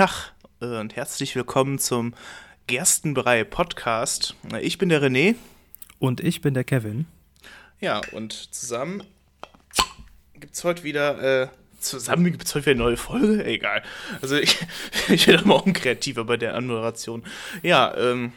Tag 0.00 0.32
äh, 0.62 0.78
und 0.78 0.96
herzlich 0.96 1.36
willkommen 1.36 1.78
zum 1.78 2.14
Gerstenbrei 2.66 3.44
Podcast. 3.44 4.34
Ich 4.62 4.78
bin 4.78 4.88
der 4.88 5.02
René. 5.02 5.34
Und 5.98 6.20
ich 6.20 6.40
bin 6.40 6.54
der 6.54 6.64
Kevin. 6.64 7.04
Ja, 7.80 8.00
und 8.12 8.32
zusammen 8.32 9.02
gibt 10.32 10.54
es 10.54 10.64
heute 10.64 10.84
wieder, 10.84 11.42
äh, 11.42 11.48
zusammen 11.80 12.32
gibt 12.32 12.46
es 12.46 12.54
heute 12.54 12.64
wieder 12.64 12.76
eine 12.76 12.84
neue 12.84 12.96
Folge? 12.96 13.44
Egal. 13.44 13.82
Also 14.22 14.36
ich, 14.36 14.56
ich 15.10 15.26
werde 15.26 15.46
mal 15.46 15.56
unkreativer 15.56 16.24
bei 16.24 16.38
der 16.38 16.54
Anmoderation. 16.54 17.22
Ja, 17.62 17.94
ähm, 17.98 18.32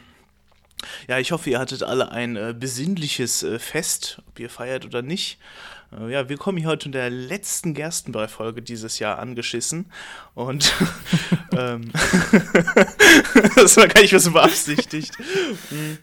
ja, 1.08 1.18
ich 1.18 1.32
hoffe, 1.32 1.48
ihr 1.48 1.58
hattet 1.58 1.82
alle 1.82 2.12
ein 2.12 2.36
äh, 2.36 2.54
besinnliches 2.54 3.42
äh, 3.42 3.58
Fest, 3.58 4.20
ob 4.28 4.38
ihr 4.38 4.50
feiert 4.50 4.84
oder 4.84 5.00
nicht. 5.00 5.38
Äh, 5.98 6.10
ja, 6.10 6.28
wir 6.28 6.36
kommen 6.36 6.58
hier 6.58 6.68
heute 6.68 6.86
in 6.86 6.92
der 6.92 7.10
letzten 7.10 7.74
Gerstenbrei-Folge 7.74 8.62
dieses 8.62 8.98
Jahr 8.98 9.18
angeschissen. 9.18 9.86
Und 10.34 10.72
ähm, 11.52 11.90
das 13.56 13.76
war 13.76 13.88
gar 13.88 14.00
nicht 14.00 14.12
mehr 14.12 14.20
so 14.20 14.32
beabsichtigt. 14.32 15.16
Hm. 15.70 15.98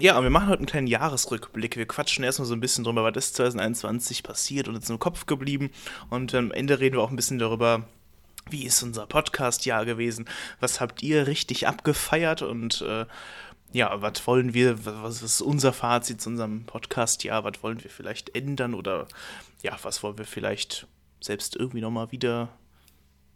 Ja, 0.00 0.22
wir 0.22 0.30
machen 0.30 0.48
heute 0.48 0.58
einen 0.58 0.66
kleinen 0.66 0.86
Jahresrückblick. 0.86 1.76
Wir 1.76 1.86
quatschen 1.86 2.22
erstmal 2.22 2.46
so 2.46 2.54
ein 2.54 2.60
bisschen 2.60 2.84
drüber, 2.84 3.02
was 3.02 3.16
ist 3.16 3.34
2021 3.34 4.22
passiert 4.22 4.68
und 4.68 4.76
uns 4.76 4.88
im 4.88 5.00
Kopf 5.00 5.26
geblieben. 5.26 5.70
Und 6.08 6.34
am 6.36 6.52
Ende 6.52 6.78
reden 6.78 6.96
wir 6.96 7.02
auch 7.02 7.10
ein 7.10 7.16
bisschen 7.16 7.40
darüber, 7.40 7.84
wie 8.48 8.64
ist 8.64 8.82
unser 8.82 9.06
Podcast-Jahr 9.06 9.84
gewesen? 9.84 10.26
Was 10.60 10.80
habt 10.80 11.02
ihr 11.02 11.26
richtig 11.26 11.66
abgefeiert? 11.66 12.42
Und 12.42 12.80
äh, 12.82 13.06
ja, 13.72 14.00
was 14.00 14.26
wollen 14.26 14.54
wir, 14.54 14.84
was 14.84 15.22
ist 15.22 15.40
unser 15.40 15.72
Fazit 15.72 16.20
zu 16.20 16.30
unserem 16.30 16.64
Podcast-Jahr? 16.64 17.44
Was 17.44 17.62
wollen 17.62 17.82
wir 17.82 17.90
vielleicht 17.90 18.34
ändern? 18.34 18.74
Oder 18.74 19.06
ja, 19.62 19.76
was 19.82 20.02
wollen 20.02 20.18
wir 20.18 20.24
vielleicht 20.24 20.86
selbst 21.20 21.56
irgendwie 21.56 21.80
nochmal 21.80 22.12
wieder 22.12 22.48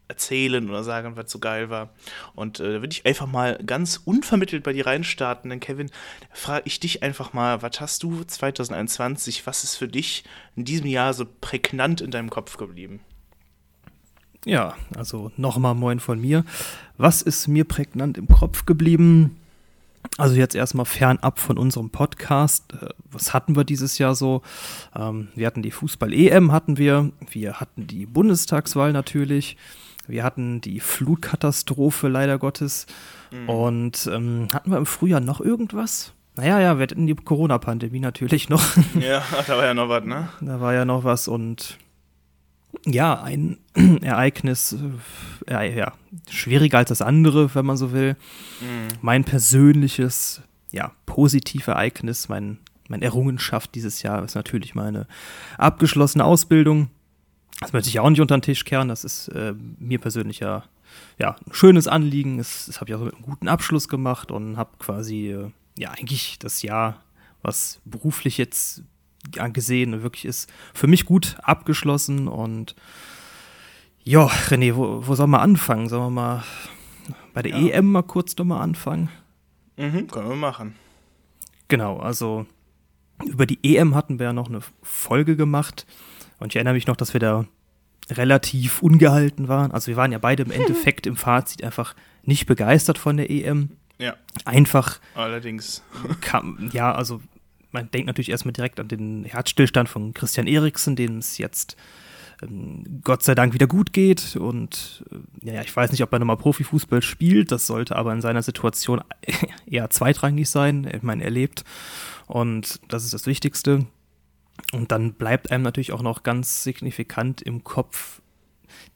erzählen 0.08 0.68
oder 0.68 0.84
sagen, 0.84 1.16
was 1.16 1.30
so 1.30 1.38
geil 1.38 1.70
war. 1.70 1.90
Und 2.34 2.60
äh, 2.60 2.74
da 2.74 2.80
würde 2.82 2.92
ich 2.92 3.06
einfach 3.06 3.26
mal 3.26 3.58
ganz 3.64 4.00
unvermittelt 4.04 4.62
bei 4.62 4.72
dir 4.72 4.86
reinstarten. 4.86 5.50
Denn 5.50 5.60
Kevin, 5.60 5.90
frage 6.30 6.64
ich 6.66 6.80
dich 6.80 7.02
einfach 7.02 7.32
mal, 7.32 7.62
was 7.62 7.80
hast 7.80 8.02
du 8.02 8.22
2021, 8.22 9.46
was 9.46 9.64
ist 9.64 9.76
für 9.76 9.88
dich 9.88 10.24
in 10.54 10.64
diesem 10.64 10.86
Jahr 10.86 11.14
so 11.14 11.26
prägnant 11.40 12.00
in 12.00 12.10
deinem 12.10 12.30
Kopf 12.30 12.56
geblieben? 12.58 13.00
Ja, 14.44 14.74
also 14.96 15.30
nochmal 15.36 15.74
moin 15.74 16.00
von 16.00 16.20
mir. 16.20 16.44
Was 16.98 17.22
ist 17.22 17.46
mir 17.46 17.64
prägnant 17.64 18.18
im 18.18 18.28
Kopf 18.28 18.66
geblieben? 18.66 19.38
Also 20.18 20.34
jetzt 20.34 20.54
erstmal 20.54 20.84
fernab 20.84 21.38
von 21.38 21.58
unserem 21.58 21.90
Podcast. 21.90 22.72
Äh, 22.74 22.88
was 23.10 23.32
hatten 23.32 23.56
wir 23.56 23.64
dieses 23.64 23.98
Jahr 23.98 24.14
so? 24.14 24.42
Ähm, 24.94 25.28
wir 25.34 25.46
hatten 25.46 25.62
die 25.62 25.70
Fußball-EM, 25.70 26.52
hatten 26.52 26.76
wir. 26.78 27.12
Wir 27.30 27.60
hatten 27.60 27.86
die 27.86 28.06
Bundestagswahl 28.06 28.92
natürlich. 28.92 29.56
Wir 30.06 30.24
hatten 30.24 30.60
die 30.60 30.80
Flutkatastrophe 30.80 32.08
leider 32.08 32.38
Gottes. 32.38 32.86
Mhm. 33.30 33.48
Und 33.48 34.10
ähm, 34.12 34.48
hatten 34.52 34.70
wir 34.70 34.78
im 34.78 34.86
Frühjahr 34.86 35.20
noch 35.20 35.40
irgendwas? 35.40 36.12
Naja, 36.34 36.60
ja, 36.60 36.78
wir 36.78 36.82
hatten 36.82 37.06
die 37.06 37.14
Corona-Pandemie 37.14 38.00
natürlich 38.00 38.48
noch. 38.48 38.62
Ja, 38.98 39.22
da 39.46 39.56
war 39.56 39.64
ja 39.64 39.74
noch 39.74 39.88
was, 39.88 40.04
ne? 40.04 40.28
Da 40.40 40.60
war 40.60 40.74
ja 40.74 40.84
noch 40.84 41.04
was 41.04 41.28
und 41.28 41.78
ja, 42.86 43.22
ein 43.22 43.58
Ereignis, 44.02 44.76
äh, 45.48 45.76
ja, 45.76 45.92
schwieriger 46.28 46.78
als 46.78 46.88
das 46.88 47.02
andere, 47.02 47.54
wenn 47.54 47.66
man 47.66 47.76
so 47.76 47.92
will. 47.92 48.16
Mhm. 48.60 48.98
Mein 49.00 49.24
persönliches, 49.24 50.42
ja, 50.70 50.92
positives 51.06 51.68
Ereignis, 51.68 52.28
mein, 52.28 52.58
meine 52.88 53.04
Errungenschaft 53.04 53.74
dieses 53.74 54.02
Jahr 54.02 54.24
ist 54.24 54.34
natürlich 54.34 54.74
meine 54.74 55.06
abgeschlossene 55.58 56.24
Ausbildung. 56.24 56.90
Das 57.60 57.72
möchte 57.72 57.88
ich 57.88 58.00
auch 58.00 58.10
nicht 58.10 58.20
unter 58.20 58.36
den 58.36 58.42
Tisch 58.42 58.64
kehren. 58.64 58.88
Das 58.88 59.04
ist 59.04 59.28
äh, 59.28 59.54
mir 59.78 60.00
persönlich 60.00 60.40
ja, 60.40 60.64
ja 61.18 61.36
ein 61.46 61.54
schönes 61.54 61.86
Anliegen. 61.86 62.38
Das, 62.38 62.66
das 62.66 62.80
habe 62.80 62.90
ich 62.90 62.96
auch 62.96 63.00
mit 63.00 63.14
einem 63.14 63.22
guten 63.22 63.48
Abschluss 63.48 63.88
gemacht 63.88 64.32
und 64.32 64.56
habe 64.56 64.70
quasi, 64.78 65.28
äh, 65.28 65.50
ja, 65.78 65.90
eigentlich 65.90 66.38
das 66.40 66.62
Jahr, 66.62 67.02
was 67.42 67.80
beruflich 67.84 68.38
jetzt 68.38 68.82
gesehen 69.52 70.02
wirklich 70.02 70.24
ist 70.24 70.52
für 70.74 70.86
mich 70.86 71.04
gut 71.04 71.36
abgeschlossen 71.42 72.28
und 72.28 72.74
ja, 74.04 74.26
René, 74.26 74.74
wo, 74.74 75.06
wo 75.06 75.14
soll 75.14 75.28
man 75.28 75.40
anfangen? 75.40 75.88
Sollen 75.88 76.02
wir 76.02 76.10
mal 76.10 76.44
bei 77.34 77.42
der 77.42 77.52
ja. 77.52 77.78
EM 77.78 77.92
mal 77.92 78.02
kurz 78.02 78.36
nochmal 78.36 78.62
anfangen? 78.62 79.10
Mhm, 79.76 80.08
können 80.08 80.28
wir 80.28 80.36
machen. 80.36 80.74
Genau, 81.68 81.98
also 81.98 82.46
über 83.24 83.46
die 83.46 83.58
EM 83.62 83.94
hatten 83.94 84.18
wir 84.18 84.26
ja 84.26 84.32
noch 84.32 84.48
eine 84.48 84.60
Folge 84.82 85.36
gemacht 85.36 85.86
und 86.38 86.52
ich 86.52 86.56
erinnere 86.56 86.74
mich 86.74 86.86
noch, 86.86 86.96
dass 86.96 87.12
wir 87.12 87.20
da 87.20 87.46
relativ 88.10 88.82
ungehalten 88.82 89.48
waren. 89.48 89.70
Also 89.70 89.88
wir 89.88 89.96
waren 89.96 90.12
ja 90.12 90.18
beide 90.18 90.42
im 90.42 90.50
Endeffekt 90.50 91.06
im 91.06 91.16
Fazit 91.16 91.62
einfach 91.62 91.94
nicht 92.24 92.46
begeistert 92.46 92.98
von 92.98 93.16
der 93.16 93.30
EM. 93.30 93.70
Ja. 93.98 94.16
Einfach. 94.44 94.98
Allerdings. 95.14 95.82
Kam, 96.20 96.70
ja, 96.72 96.92
also 96.92 97.20
man 97.72 97.90
denkt 97.90 98.06
natürlich 98.06 98.30
erstmal 98.30 98.52
direkt 98.52 98.78
an 98.78 98.88
den 98.88 99.24
Herzstillstand 99.24 99.88
von 99.88 100.14
Christian 100.14 100.46
Eriksen, 100.46 100.96
dem 100.96 101.18
es 101.18 101.38
jetzt 101.38 101.76
ähm, 102.42 103.00
Gott 103.02 103.22
sei 103.22 103.34
Dank 103.34 103.54
wieder 103.54 103.66
gut 103.66 103.92
geht. 103.92 104.36
Und 104.36 105.04
äh, 105.10 105.54
ja, 105.54 105.62
ich 105.62 105.74
weiß 105.74 105.90
nicht, 105.90 106.02
ob 106.02 106.12
er 106.12 106.18
nochmal 106.18 106.36
Profifußball 106.36 107.02
spielt. 107.02 107.50
Das 107.52 107.66
sollte 107.66 107.96
aber 107.96 108.12
in 108.12 108.20
seiner 108.20 108.42
Situation 108.42 109.02
eher 109.66 109.90
zweitrangig 109.90 110.48
sein. 110.48 110.88
Ich 110.92 111.02
meine, 111.02 111.24
er 111.24 111.30
lebt. 111.30 111.64
Und 112.26 112.80
das 112.88 113.04
ist 113.04 113.14
das 113.14 113.26
Wichtigste. 113.26 113.86
Und 114.72 114.92
dann 114.92 115.14
bleibt 115.14 115.50
einem 115.50 115.64
natürlich 115.64 115.92
auch 115.92 116.02
noch 116.02 116.22
ganz 116.22 116.62
signifikant 116.62 117.42
im 117.42 117.64
Kopf 117.64 118.20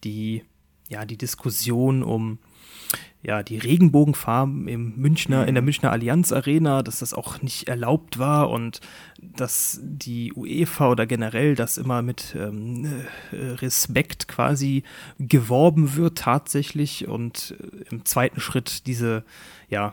die, 0.05 0.45
ja, 0.89 1.05
die 1.05 1.17
Diskussion 1.17 2.03
um 2.03 2.39
ja, 3.23 3.43
die 3.43 3.59
Regenbogenfarben 3.59 4.69
im 4.69 4.95
Münchner, 4.97 5.49
in 5.49 5.55
der 5.55 5.63
mhm. 5.63 5.67
Münchner 5.67 5.91
Allianz 5.91 6.33
Arena, 6.33 6.83
dass 6.83 7.01
das 7.01 7.13
auch 7.13 7.43
nicht 7.43 7.69
erlaubt 7.69 8.19
war 8.19 8.51
und 8.51 8.81
dass 9.21 9.81
die 9.83 10.33
UEFA 10.33 10.91
oder 10.91 11.07
generell 11.07 11.57
das 11.57 11.77
immer 11.77 12.03
mit 12.03 12.37
ähm, 12.39 12.85
äh, 13.33 13.37
Respekt 13.37 14.29
quasi 14.29 14.85
geworben 15.19 15.97
wird 15.97 16.19
tatsächlich 16.19 17.09
und 17.09 17.57
äh, 17.59 17.85
im 17.91 18.05
zweiten 18.05 18.39
Schritt 18.41 18.87
diese, 18.87 19.25
ja, 19.69 19.93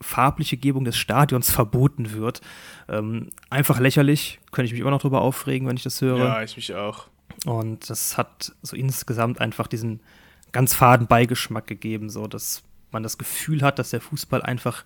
farbliche 0.00 0.56
Gebung 0.56 0.84
des 0.84 0.96
Stadions 0.96 1.50
verboten 1.50 2.12
wird. 2.12 2.40
Ähm, 2.88 3.30
einfach 3.50 3.80
lächerlich, 3.80 4.38
könnte 4.52 4.66
ich 4.66 4.72
mich 4.72 4.80
immer 4.80 4.90
noch 4.90 5.00
drüber 5.00 5.22
aufregen, 5.22 5.66
wenn 5.66 5.76
ich 5.76 5.82
das 5.82 6.00
höre. 6.00 6.18
Ja, 6.18 6.42
ich 6.42 6.56
mich 6.56 6.74
auch. 6.74 7.08
Und 7.46 7.90
das 7.90 8.16
hat 8.16 8.52
so 8.62 8.76
insgesamt 8.76 9.40
einfach 9.40 9.66
diesen 9.66 10.00
ganz 10.54 10.72
faden 10.72 11.08
Beigeschmack 11.08 11.66
gegeben, 11.66 12.08
so 12.08 12.26
dass 12.26 12.62
man 12.92 13.02
das 13.02 13.18
Gefühl 13.18 13.60
hat, 13.60 13.78
dass 13.78 13.90
der 13.90 14.00
Fußball 14.00 14.40
einfach 14.40 14.84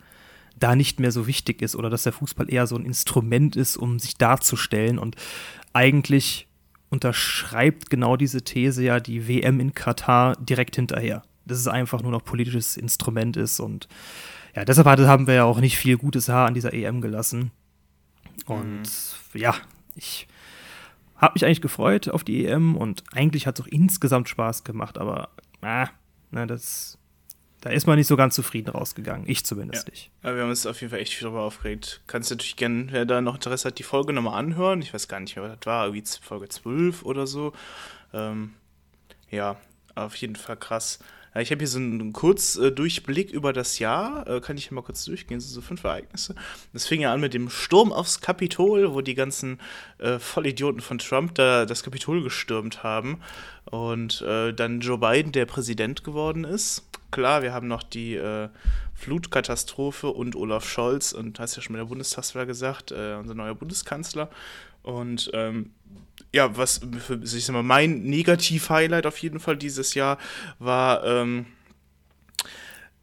da 0.57 0.75
nicht 0.75 0.99
mehr 0.99 1.13
so 1.13 1.29
wichtig 1.29 1.63
ist 1.63 1.77
oder 1.77 1.91
dass 1.91 2.03
der 2.03 2.13
Fußball 2.13 2.51
eher 2.53 2.67
so 2.67 2.75
ein 2.75 2.85
Instrument 2.85 3.55
ist, 3.55 3.77
um 3.77 4.01
sich 4.01 4.17
darzustellen. 4.17 4.99
Und 4.99 5.15
eigentlich 5.73 6.49
unterschreibt 6.89 7.91
genau 7.91 8.17
diese 8.17 8.43
These 8.43 8.83
ja 8.83 8.99
die 8.99 9.29
WM 9.29 9.61
in 9.61 9.75
Katar 9.75 10.35
direkt 10.37 10.75
hinterher. 10.75 11.23
Dass 11.45 11.59
es 11.59 11.69
einfach 11.69 12.03
nur 12.03 12.13
noch 12.13 12.25
politisches 12.25 12.77
Instrument 12.77 13.37
ist. 13.37 13.61
Und 13.61 13.89
ja, 14.57 14.65
deshalb 14.65 14.87
haben 14.87 15.27
wir 15.27 15.35
ja 15.35 15.45
auch 15.45 15.61
nicht 15.61 15.77
viel 15.77 15.99
gutes 15.99 16.29
Haar 16.29 16.47
an 16.47 16.55
dieser 16.55 16.73
EM 16.73 17.01
gelassen. 17.03 17.53
Und 18.47 18.83
mhm. 19.35 19.41
ja, 19.41 19.55
ich 19.95 20.27
habe 21.17 21.35
mich 21.35 21.45
eigentlich 21.45 21.61
gefreut 21.61 22.09
auf 22.09 22.25
die 22.25 22.47
EM 22.47 22.77
und 22.77 23.03
eigentlich 23.13 23.47
hat 23.47 23.59
es 23.59 23.65
auch 23.65 23.69
insgesamt 23.69 24.29
Spaß 24.29 24.65
gemacht, 24.65 24.99
aber 24.99 25.31
ah, 25.63 25.89
na, 26.31 26.47
das, 26.47 26.99
da 27.61 27.71
ist 27.71 27.87
man 27.87 27.97
nicht 27.97 28.07
so 28.07 28.17
ganz 28.17 28.35
zufrieden 28.35 28.71
rausgegangen. 28.71 29.29
Ich 29.29 29.45
zumindest 29.45 29.87
ja. 29.87 29.91
nicht. 29.91 30.11
Aber 30.23 30.37
wir 30.37 30.43
haben 30.43 30.51
uns 30.51 30.67
auf 30.67 30.81
jeden 30.81 30.91
Fall 30.91 31.01
echt 31.01 31.15
viel 31.15 31.25
darüber 31.25 31.43
aufgeregt. 31.43 32.03
Kannst 32.07 32.31
du 32.31 32.35
natürlich 32.35 32.57
gerne, 32.57 32.87
wer 32.91 33.05
da 33.05 33.21
noch 33.21 33.35
Interesse 33.35 33.69
hat, 33.69 33.79
die 33.79 33.83
Folge 33.83 34.13
nochmal 34.13 34.39
anhören. 34.39 34.83
Ich 34.83 34.95
weiß 34.95 35.09
gar 35.09 35.21
nicht 35.21 35.37
mehr, 35.37 35.45
was 35.45 35.59
das 35.59 35.67
war. 35.67 35.87
Irgendwie 35.87 36.05
Folge 36.23 36.49
12 36.49 37.05
oder 37.05 37.27
so. 37.27 37.53
Ähm, 38.13 38.55
ja, 39.31 39.57
auf 39.95 40.15
jeden 40.17 40.37
Fall 40.37 40.57
krass. 40.57 41.01
Ich 41.35 41.51
habe 41.51 41.59
hier 41.59 41.69
so 41.69 41.79
einen 41.79 42.13
Kurzdurchblick 42.13 43.31
über 43.31 43.53
das 43.53 43.79
Jahr. 43.79 44.27
Äh, 44.27 44.41
kann 44.41 44.57
ich 44.57 44.69
hier 44.69 44.75
mal 44.75 44.83
kurz 44.83 45.05
durchgehen? 45.05 45.41
So, 45.41 45.61
fünf 45.61 45.85
Ereignisse. 45.85 46.35
Das 46.73 46.87
fing 46.87 47.01
ja 47.03 47.13
an 47.13 47.21
mit 47.21 47.35
dem 47.35 47.51
Sturm 47.51 47.93
aufs 47.93 48.21
Kapitol, 48.21 48.95
wo 48.95 49.01
die 49.01 49.15
ganzen 49.15 49.61
äh, 49.99 50.19
Vollidioten 50.19 50.81
von 50.81 50.99
Trump 50.99 51.35
da 51.35 51.67
das 51.67 51.83
Kapitol 51.83 52.23
gestürmt 52.23 52.83
haben. 52.83 53.21
Und 53.67 54.23
äh, 54.23 54.53
dann 54.53 54.81
Joe 54.81 54.99
Biden, 54.99 55.33
der 55.33 55.47
Präsident 55.47 56.03
geworden 56.03 56.45
ist. 56.45 56.85
Klar, 57.11 57.43
wir 57.43 57.53
haben 57.53 57.69
noch 57.69 57.83
die 57.83 58.17
äh, 58.17 58.49
Flutkatastrophe 58.95 60.09
und 60.09 60.35
Olaf 60.35 60.69
Scholz 60.69 61.13
und 61.13 61.39
hast 61.39 61.57
ja 61.57 61.63
schon 61.63 61.75
mit 61.75 61.81
der 61.81 61.89
Bundestagswahl 61.89 62.47
gesagt, 62.47 62.91
äh, 62.91 63.15
unser 63.19 63.35
neuer 63.35 63.55
Bundeskanzler. 63.55 64.31
Und 64.83 65.31
ähm, 65.35 65.71
ja, 66.33 66.57
was 66.57 66.81
für, 66.99 67.21
ich 67.23 67.45
sag 67.45 67.53
mal, 67.55 67.63
mein 67.63 68.03
Negativ-Highlight 68.03 69.07
auf 69.07 69.19
jeden 69.19 69.41
Fall 69.41 69.57
dieses 69.57 69.95
Jahr 69.95 70.19
war 70.59 71.05
ähm, 71.05 71.47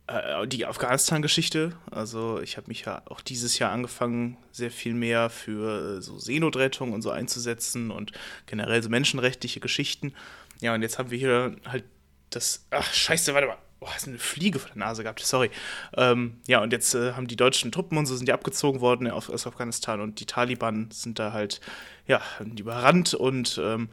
äh, 0.08 0.48
die 0.48 0.66
Afghanistan-Geschichte. 0.66 1.74
Also 1.90 2.40
ich 2.40 2.58
habe 2.58 2.68
mich 2.68 2.82
ja 2.86 3.02
auch 3.06 3.22
dieses 3.22 3.58
Jahr 3.58 3.72
angefangen, 3.72 4.38
sehr 4.52 4.72
viel 4.72 4.94
mehr 4.94 5.30
für 5.30 5.98
äh, 5.98 6.02
so 6.02 6.20
Seenotrettung 6.20 6.94
und 6.94 7.02
so 7.02 7.10
einzusetzen 7.10 7.90
und 7.90 8.12
generell 8.46 8.84
so 8.84 8.90
menschenrechtliche 8.90 9.60
Geschichten. 9.60 10.14
Ja, 10.62 10.74
und 10.76 10.84
jetzt 10.84 11.00
haben 11.00 11.10
wir 11.10 11.18
hier 11.18 11.56
halt 11.66 11.84
das, 12.30 12.66
ach, 12.70 12.94
scheiße, 12.94 13.34
warte 13.34 13.48
mal. 13.48 13.58
Boah, 13.80 13.94
hast 13.94 14.08
eine 14.08 14.18
Fliege 14.18 14.60
vor 14.60 14.70
der 14.70 14.80
Nase 14.80 15.04
gehabt, 15.04 15.20
sorry. 15.20 15.52
Ähm, 15.98 16.38
ja, 16.48 16.62
und 16.62 16.72
jetzt 16.72 16.96
äh, 16.96 17.14
haben 17.14 17.28
die 17.28 17.36
deutschen 17.36 17.72
Truppen 17.72 17.98
und 17.98 18.06
so 18.06 18.16
sind 18.16 18.28
ja 18.28 18.34
abgezogen 18.34 18.82
worden 18.82 19.10
aus, 19.10 19.30
aus 19.30 19.46
Afghanistan 19.46 20.00
und 20.02 20.20
die 20.20 20.26
Taliban 20.26 20.90
sind 20.92 21.20
da 21.20 21.34
halt, 21.34 21.60
ja, 22.08 22.22
überrannt 22.58 23.14
und 23.14 23.60
ähm, 23.62 23.90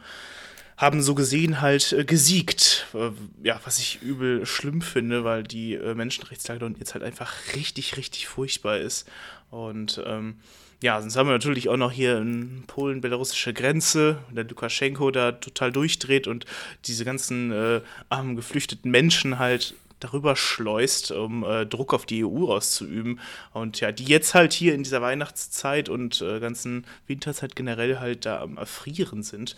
haben 0.77 1.03
so 1.03 1.15
gesehen 1.15 1.61
halt 1.61 1.93
äh, 1.93 2.05
gesiegt. 2.05 2.87
Äh, 2.95 3.11
ja, 3.43 3.61
was 3.65 3.79
ich 3.79 4.03
übel 4.03 4.47
schlimm 4.47 4.83
finde, 4.83 5.25
weil 5.25 5.43
die 5.43 5.75
äh, 5.75 5.95
Menschenrechtslage 5.95 6.61
dort 6.61 6.79
jetzt 6.79 6.95
halt 6.95 7.05
einfach 7.05 7.33
richtig, 7.55 7.97
richtig 7.97 8.27
furchtbar 8.27 8.79
ist. 8.79 9.09
Und 9.51 10.03
ähm, 10.07 10.41
ja, 10.83 11.01
sonst 11.01 11.17
haben 11.17 11.29
wir 11.29 11.33
natürlich 11.33 11.69
auch 11.69 11.77
noch 11.77 11.93
hier 11.93 12.19
in 12.19 12.65
Polen 12.67 13.01
belarussische 13.01 13.55
Grenze, 13.55 14.19
der 14.31 14.45
Lukaschenko 14.45 15.13
da 15.13 15.33
total 15.33 15.71
durchdreht 15.71 16.27
und 16.27 16.45
diese 16.87 17.05
ganzen 17.05 17.53
äh, 17.53 17.81
armen 18.09 18.35
geflüchteten 18.35 18.91
Menschen 18.91 19.39
halt 19.39 19.75
darüber 20.01 20.35
schleust, 20.35 21.13
um 21.13 21.45
äh, 21.45 21.65
Druck 21.67 21.95
auf 21.95 22.05
die 22.05 22.25
EU 22.25 22.51
auszuüben. 22.53 23.21
Und 23.53 23.79
ja, 23.79 23.93
die 23.93 24.05
jetzt 24.05 24.35
halt 24.35 24.53
hier 24.53 24.75
in 24.75 24.83
dieser 24.83 25.01
Weihnachtszeit 25.01 25.89
und 25.89 26.21
äh, 26.21 26.41
ganzen 26.41 26.85
Winterzeit 27.07 27.55
generell 27.55 28.01
halt 28.01 28.27
da 28.27 28.41
am 28.41 28.59
Erfrieren 28.59 29.23
sind. 29.23 29.55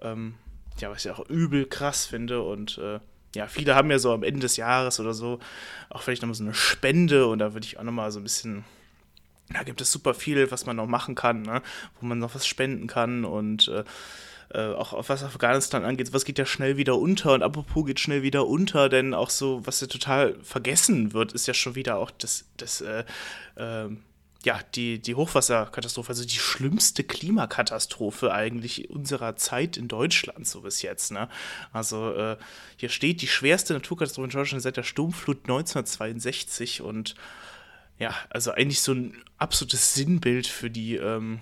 Ähm, 0.00 0.34
ja, 0.78 0.90
was 0.90 1.04
ich 1.04 1.10
auch 1.10 1.28
übel 1.28 1.66
krass 1.66 2.06
finde 2.06 2.42
und 2.42 2.78
äh, 2.78 3.00
ja, 3.34 3.48
viele 3.48 3.74
haben 3.74 3.90
ja 3.90 3.98
so 3.98 4.12
am 4.12 4.22
Ende 4.22 4.40
des 4.40 4.56
Jahres 4.56 5.00
oder 5.00 5.14
so 5.14 5.40
auch 5.90 6.02
vielleicht 6.02 6.22
nochmal 6.22 6.34
so 6.34 6.44
eine 6.44 6.54
Spende 6.54 7.26
und 7.26 7.40
da 7.40 7.52
würde 7.52 7.66
ich 7.66 7.78
auch 7.78 7.82
nochmal 7.82 8.12
so 8.12 8.20
ein 8.20 8.24
bisschen 8.24 8.64
da 9.52 9.62
gibt 9.62 9.80
es 9.80 9.90
super 9.90 10.14
viel, 10.14 10.50
was 10.50 10.66
man 10.66 10.76
noch 10.76 10.86
machen 10.86 11.14
kann, 11.14 11.42
ne? 11.42 11.62
wo 12.00 12.06
man 12.06 12.18
noch 12.18 12.34
was 12.34 12.46
spenden 12.46 12.86
kann 12.86 13.24
und 13.24 13.68
äh, 13.68 13.84
äh, 14.54 14.74
auch 14.74 15.08
was 15.08 15.22
Afghanistan 15.24 15.84
angeht, 15.84 16.12
was 16.12 16.24
geht 16.24 16.38
ja 16.38 16.46
schnell 16.46 16.76
wieder 16.76 16.98
unter 16.98 17.32
und 17.32 17.42
apropos 17.42 17.86
geht 17.86 18.00
schnell 18.00 18.22
wieder 18.22 18.46
unter, 18.46 18.88
denn 18.88 19.14
auch 19.14 19.30
so, 19.30 19.66
was 19.66 19.80
ja 19.80 19.86
total 19.86 20.36
vergessen 20.42 21.12
wird, 21.14 21.32
ist 21.32 21.46
ja 21.46 21.54
schon 21.54 21.74
wieder 21.74 21.96
auch 21.96 22.10
das, 22.10 22.44
das 22.56 22.80
äh, 22.82 23.04
äh, 23.56 23.88
ja, 24.44 24.60
die, 24.74 24.98
die 24.98 25.14
Hochwasserkatastrophe, 25.14 26.08
also 26.08 26.24
die 26.24 26.38
schlimmste 26.38 27.04
Klimakatastrophe 27.04 28.32
eigentlich 28.32 28.90
unserer 28.90 29.36
Zeit 29.36 29.76
in 29.76 29.88
Deutschland, 29.88 30.46
so 30.46 30.62
bis 30.62 30.82
jetzt. 30.82 31.12
Ne? 31.12 31.28
Also 31.72 32.12
äh, 32.14 32.36
hier 32.76 32.88
steht 32.88 33.22
die 33.22 33.28
schwerste 33.28 33.72
Naturkatastrophe 33.72 34.26
in 34.26 34.30
Deutschland 34.32 34.62
seit 34.62 34.76
der 34.76 34.82
Sturmflut 34.82 35.42
1962 35.44 36.82
und 36.82 37.14
ja, 37.98 38.14
also 38.30 38.52
eigentlich 38.52 38.80
so 38.80 38.92
ein 38.92 39.22
absolutes 39.38 39.94
Sinnbild 39.94 40.46
für 40.46 40.70
die 40.70 40.96
ähm, 40.96 41.40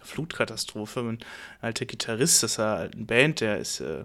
Flutkatastrophe. 0.00 1.00
Ein 1.00 1.18
alter 1.60 1.86
Gitarrist, 1.86 2.42
das 2.42 2.58
war 2.58 2.78
halt 2.78 2.94
eine 2.94 3.04
Band, 3.04 3.40
der 3.40 3.58
ist, 3.58 3.80
äh, 3.80 4.04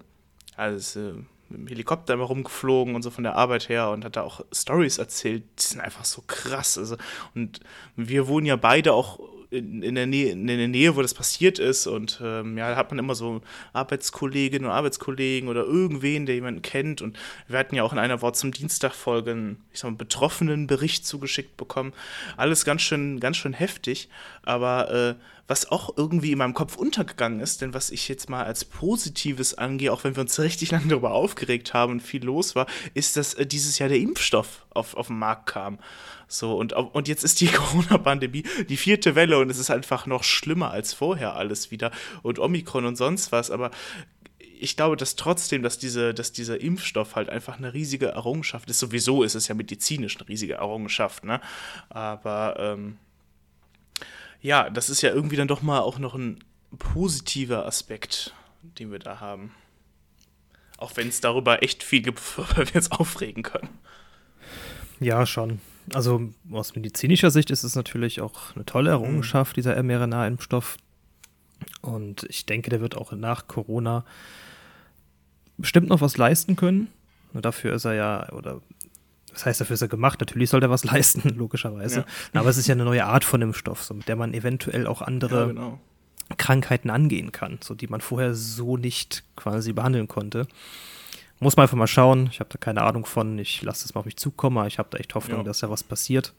also, 0.55 0.99
äh, 0.99 1.13
mit 1.49 1.59
dem 1.59 1.67
Helikopter 1.67 2.15
immer 2.15 2.25
rumgeflogen 2.25 2.95
und 2.95 3.03
so 3.03 3.11
von 3.11 3.23
der 3.23 3.35
Arbeit 3.35 3.69
her 3.69 3.89
und 3.91 4.03
hat 4.03 4.15
da 4.15 4.23
auch 4.23 4.43
Stories 4.51 4.97
erzählt, 4.97 5.43
die 5.59 5.63
sind 5.63 5.81
einfach 5.81 6.05
so 6.05 6.23
krass. 6.25 6.77
Also, 6.77 6.97
und 7.35 7.59
wir 7.95 8.27
wohnen 8.27 8.47
ja 8.47 8.55
beide 8.55 8.93
auch 8.93 9.19
in, 9.49 9.81
in, 9.81 9.95
der 9.95 10.05
Nähe, 10.05 10.31
in 10.31 10.47
der 10.47 10.67
Nähe, 10.67 10.95
wo 10.95 11.01
das 11.01 11.13
passiert 11.13 11.59
ist. 11.59 11.87
Und 11.87 12.19
ähm, 12.23 12.57
ja, 12.57 12.69
da 12.69 12.75
hat 12.75 12.91
man 12.91 12.99
immer 12.99 13.15
so 13.15 13.41
Arbeitskolleginnen 13.73 14.67
und 14.67 14.75
Arbeitskollegen 14.75 15.49
oder 15.49 15.63
irgendwen, 15.63 16.25
der 16.25 16.35
jemanden 16.35 16.61
kennt. 16.61 17.01
Und 17.01 17.17
wir 17.47 17.59
hatten 17.59 17.75
ja 17.75 17.83
auch 17.83 17.93
in 17.93 17.99
einer 17.99 18.21
Wort 18.21 18.37
zum 18.37 18.51
Dienstag 18.51 18.93
Folge 18.93 19.55
ich 19.71 19.79
sag 19.79 19.91
mal, 19.91 19.97
betroffenen 19.97 20.67
Bericht 20.67 21.05
zugeschickt 21.05 21.57
bekommen. 21.57 21.93
Alles 22.37 22.65
ganz 22.65 22.81
schön, 22.81 23.19
ganz 23.19 23.37
schön 23.37 23.53
heftig. 23.53 24.09
Aber 24.43 24.91
äh, 24.91 25.15
was 25.47 25.71
auch 25.71 25.95
irgendwie 25.95 26.31
in 26.31 26.39
meinem 26.39 26.53
Kopf 26.53 26.75
untergegangen 26.75 27.39
ist, 27.39 27.61
denn 27.61 27.73
was 27.73 27.91
ich 27.91 28.07
jetzt 28.07 28.29
mal 28.29 28.43
als 28.43 28.65
Positives 28.65 29.53
angehe, 29.55 29.91
auch 29.93 30.03
wenn 30.03 30.15
wir 30.15 30.21
uns 30.21 30.39
richtig 30.39 30.71
lange 30.71 30.87
darüber 30.87 31.11
aufgeregt 31.11 31.73
haben 31.73 31.93
und 31.93 31.99
viel 32.01 32.23
los 32.23 32.55
war, 32.55 32.65
ist, 32.93 33.17
dass 33.17 33.33
äh, 33.35 33.45
dieses 33.45 33.79
Jahr 33.79 33.89
der 33.89 33.99
Impfstoff 33.99 34.65
auf, 34.71 34.95
auf 34.95 35.07
den 35.07 35.19
Markt 35.19 35.47
kam. 35.47 35.79
So, 36.27 36.57
und, 36.57 36.73
und 36.73 37.07
jetzt 37.07 37.23
ist 37.23 37.41
die 37.41 37.47
Corona-Pandemie 37.51 38.43
die 38.67 38.77
vierte 38.77 39.15
Welle 39.15 39.37
und 39.37 39.49
es 39.49 39.59
ist 39.59 39.69
einfach 39.69 40.07
noch 40.07 40.23
schlimmer 40.23 40.71
als 40.71 40.93
vorher 40.93 41.35
alles 41.35 41.71
wieder 41.71 41.91
und 42.23 42.39
Omikron 42.39 42.85
und 42.85 42.95
sonst 42.95 43.31
was, 43.31 43.51
aber 43.51 43.71
ich 44.57 44.75
glaube, 44.75 44.95
dass 44.95 45.15
trotzdem, 45.15 45.63
dass, 45.63 45.77
diese, 45.77 46.13
dass 46.13 46.31
dieser 46.31 46.61
Impfstoff 46.61 47.15
halt 47.15 47.29
einfach 47.29 47.57
eine 47.57 47.73
riesige 47.73 48.07
Errungenschaft 48.07 48.69
ist. 48.69 48.79
Sowieso 48.79 49.23
ist 49.23 49.35
es 49.35 49.47
ja 49.49 49.53
medizinisch 49.53 50.17
eine 50.17 50.29
riesige 50.29 50.53
Errungenschaft, 50.53 51.25
ne? 51.25 51.41
Aber 51.89 52.55
ähm, 52.57 52.97
ja, 54.45 54.69
das 54.69 54.91
ist 54.91 55.01
ja 55.01 55.09
irgendwie 55.09 55.37
dann 55.37 55.47
doch 55.47 55.63
mal 55.63 55.79
auch 55.79 55.97
noch 55.97 56.13
ein 56.13 56.37
positiver 56.77 57.65
Aspekt, 57.65 58.31
den 58.61 58.91
wir 58.91 58.99
da 58.99 59.19
haben. 59.19 59.51
Auch 60.77 60.95
wenn 60.97 61.07
es 61.07 61.19
darüber 61.19 61.63
echt 61.63 61.81
viel 61.81 62.03
gibt, 62.03 62.19
worüber 62.37 62.67
wir 62.67 62.75
uns 62.75 62.91
aufregen 62.91 63.41
können. 63.41 63.69
Ja, 64.99 65.25
schon. 65.25 65.61
Also 65.93 66.29
aus 66.51 66.75
medizinischer 66.75 67.31
Sicht 67.31 67.49
ist 67.49 67.63
es 67.63 67.75
natürlich 67.75 68.21
auch 68.21 68.55
eine 68.55 68.65
tolle 68.65 68.91
Errungenschaft, 68.91 69.53
mhm. 69.53 69.61
dieser 69.61 69.81
mRNA-Impfstoff. 69.81 70.77
Und 71.81 72.23
ich 72.29 72.45
denke, 72.45 72.69
der 72.69 72.81
wird 72.81 72.95
auch 72.95 73.13
nach 73.13 73.47
Corona 73.47 74.05
bestimmt 75.57 75.89
noch 75.89 76.01
was 76.01 76.17
leisten 76.17 76.55
können. 76.55 76.89
Dafür 77.33 77.73
ist 77.73 77.85
er 77.85 77.93
ja, 77.95 78.31
oder 78.31 78.61
was 79.35 79.45
heißt, 79.45 79.61
dafür 79.61 79.75
ist 79.75 79.81
er 79.81 79.87
gemacht. 79.87 80.19
Natürlich 80.19 80.49
soll 80.49 80.63
er 80.63 80.69
was 80.69 80.83
leisten, 80.91 81.29
logischerweise. 81.29 82.05
Ja. 82.33 82.39
Aber 82.39 82.49
es 82.49 82.57
ist 82.57 82.67
ja 82.67 82.73
eine 82.73 82.85
neue 82.85 83.05
Art 83.05 83.23
von 83.23 83.41
Impfstoff, 83.41 83.83
so, 83.83 83.93
mit 83.93 84.07
der 84.07 84.15
man 84.15 84.33
eventuell 84.33 84.87
auch 84.87 85.01
andere 85.01 85.39
ja, 85.39 85.45
genau. 85.47 85.79
Krankheiten 86.37 86.89
angehen 86.89 87.31
kann, 87.31 87.59
so 87.61 87.75
die 87.75 87.87
man 87.87 88.01
vorher 88.01 88.33
so 88.33 88.77
nicht 88.77 89.23
quasi 89.35 89.73
behandeln 89.73 90.07
konnte. 90.07 90.47
Muss 91.39 91.57
man 91.57 91.63
einfach 91.63 91.77
mal 91.77 91.87
schauen. 91.87 92.29
Ich 92.31 92.39
habe 92.39 92.49
da 92.51 92.57
keine 92.57 92.81
Ahnung 92.81 93.05
von. 93.05 93.37
Ich 93.39 93.61
lasse 93.61 93.83
das 93.83 93.93
mal 93.93 93.99
auf 93.99 94.05
mich 94.05 94.15
zukommen. 94.15 94.65
Ich 94.67 94.79
habe 94.79 94.87
da 94.89 94.97
echt 94.97 95.13
Hoffnung, 95.15 95.39
ja. 95.39 95.43
dass 95.43 95.59
da 95.59 95.69
was 95.69 95.83
passiert. 95.83 96.33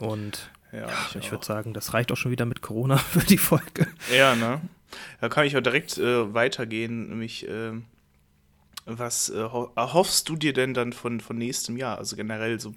Und 0.00 0.50
ja, 0.72 0.88
ich, 1.10 1.16
ich 1.16 1.30
würde 1.30 1.46
sagen, 1.46 1.72
das 1.72 1.94
reicht 1.94 2.10
auch 2.10 2.16
schon 2.16 2.32
wieder 2.32 2.44
mit 2.44 2.62
Corona 2.62 2.96
für 2.98 3.20
die 3.20 3.38
Folge. 3.38 3.86
Ja, 4.14 4.34
ne? 4.34 4.60
Da 5.20 5.28
kann 5.28 5.46
ich 5.46 5.56
auch 5.56 5.62
direkt 5.62 5.98
äh, 5.98 6.34
weitergehen, 6.34 7.08
nämlich 7.08 7.48
äh, 7.48 7.72
was 8.86 9.28
äh, 9.28 9.36
erhoffst 9.36 10.28
du 10.28 10.36
dir 10.36 10.52
denn 10.52 10.72
dann 10.72 10.92
von, 10.92 11.20
von 11.20 11.36
nächstem 11.36 11.76
Jahr? 11.76 11.98
Also 11.98 12.14
generell 12.14 12.60
so 12.60 12.72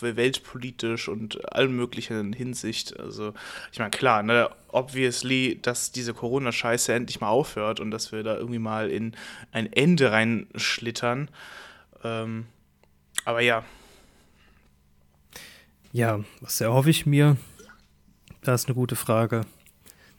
weltpolitisch 0.00 1.08
und 1.08 1.52
allen 1.54 1.74
möglichen 1.74 2.32
Hinsicht. 2.32 2.98
Also, 2.98 3.32
ich 3.72 3.78
meine, 3.78 3.92
klar, 3.92 4.24
ne, 4.24 4.50
obviously, 4.68 5.60
dass 5.62 5.92
diese 5.92 6.12
Corona-Scheiße 6.12 6.92
endlich 6.92 7.20
mal 7.20 7.28
aufhört 7.28 7.78
und 7.78 7.92
dass 7.92 8.10
wir 8.10 8.24
da 8.24 8.36
irgendwie 8.36 8.58
mal 8.58 8.90
in 8.90 9.14
ein 9.52 9.72
Ende 9.72 10.10
reinschlittern. 10.10 11.30
Ähm, 12.02 12.46
aber 13.24 13.40
ja. 13.40 13.64
Ja, 15.92 16.20
was 16.40 16.60
erhoffe 16.60 16.90
ich 16.90 17.06
mir? 17.06 17.36
Das 18.42 18.62
ist 18.62 18.68
eine 18.68 18.74
gute 18.74 18.96
Frage. 18.96 19.42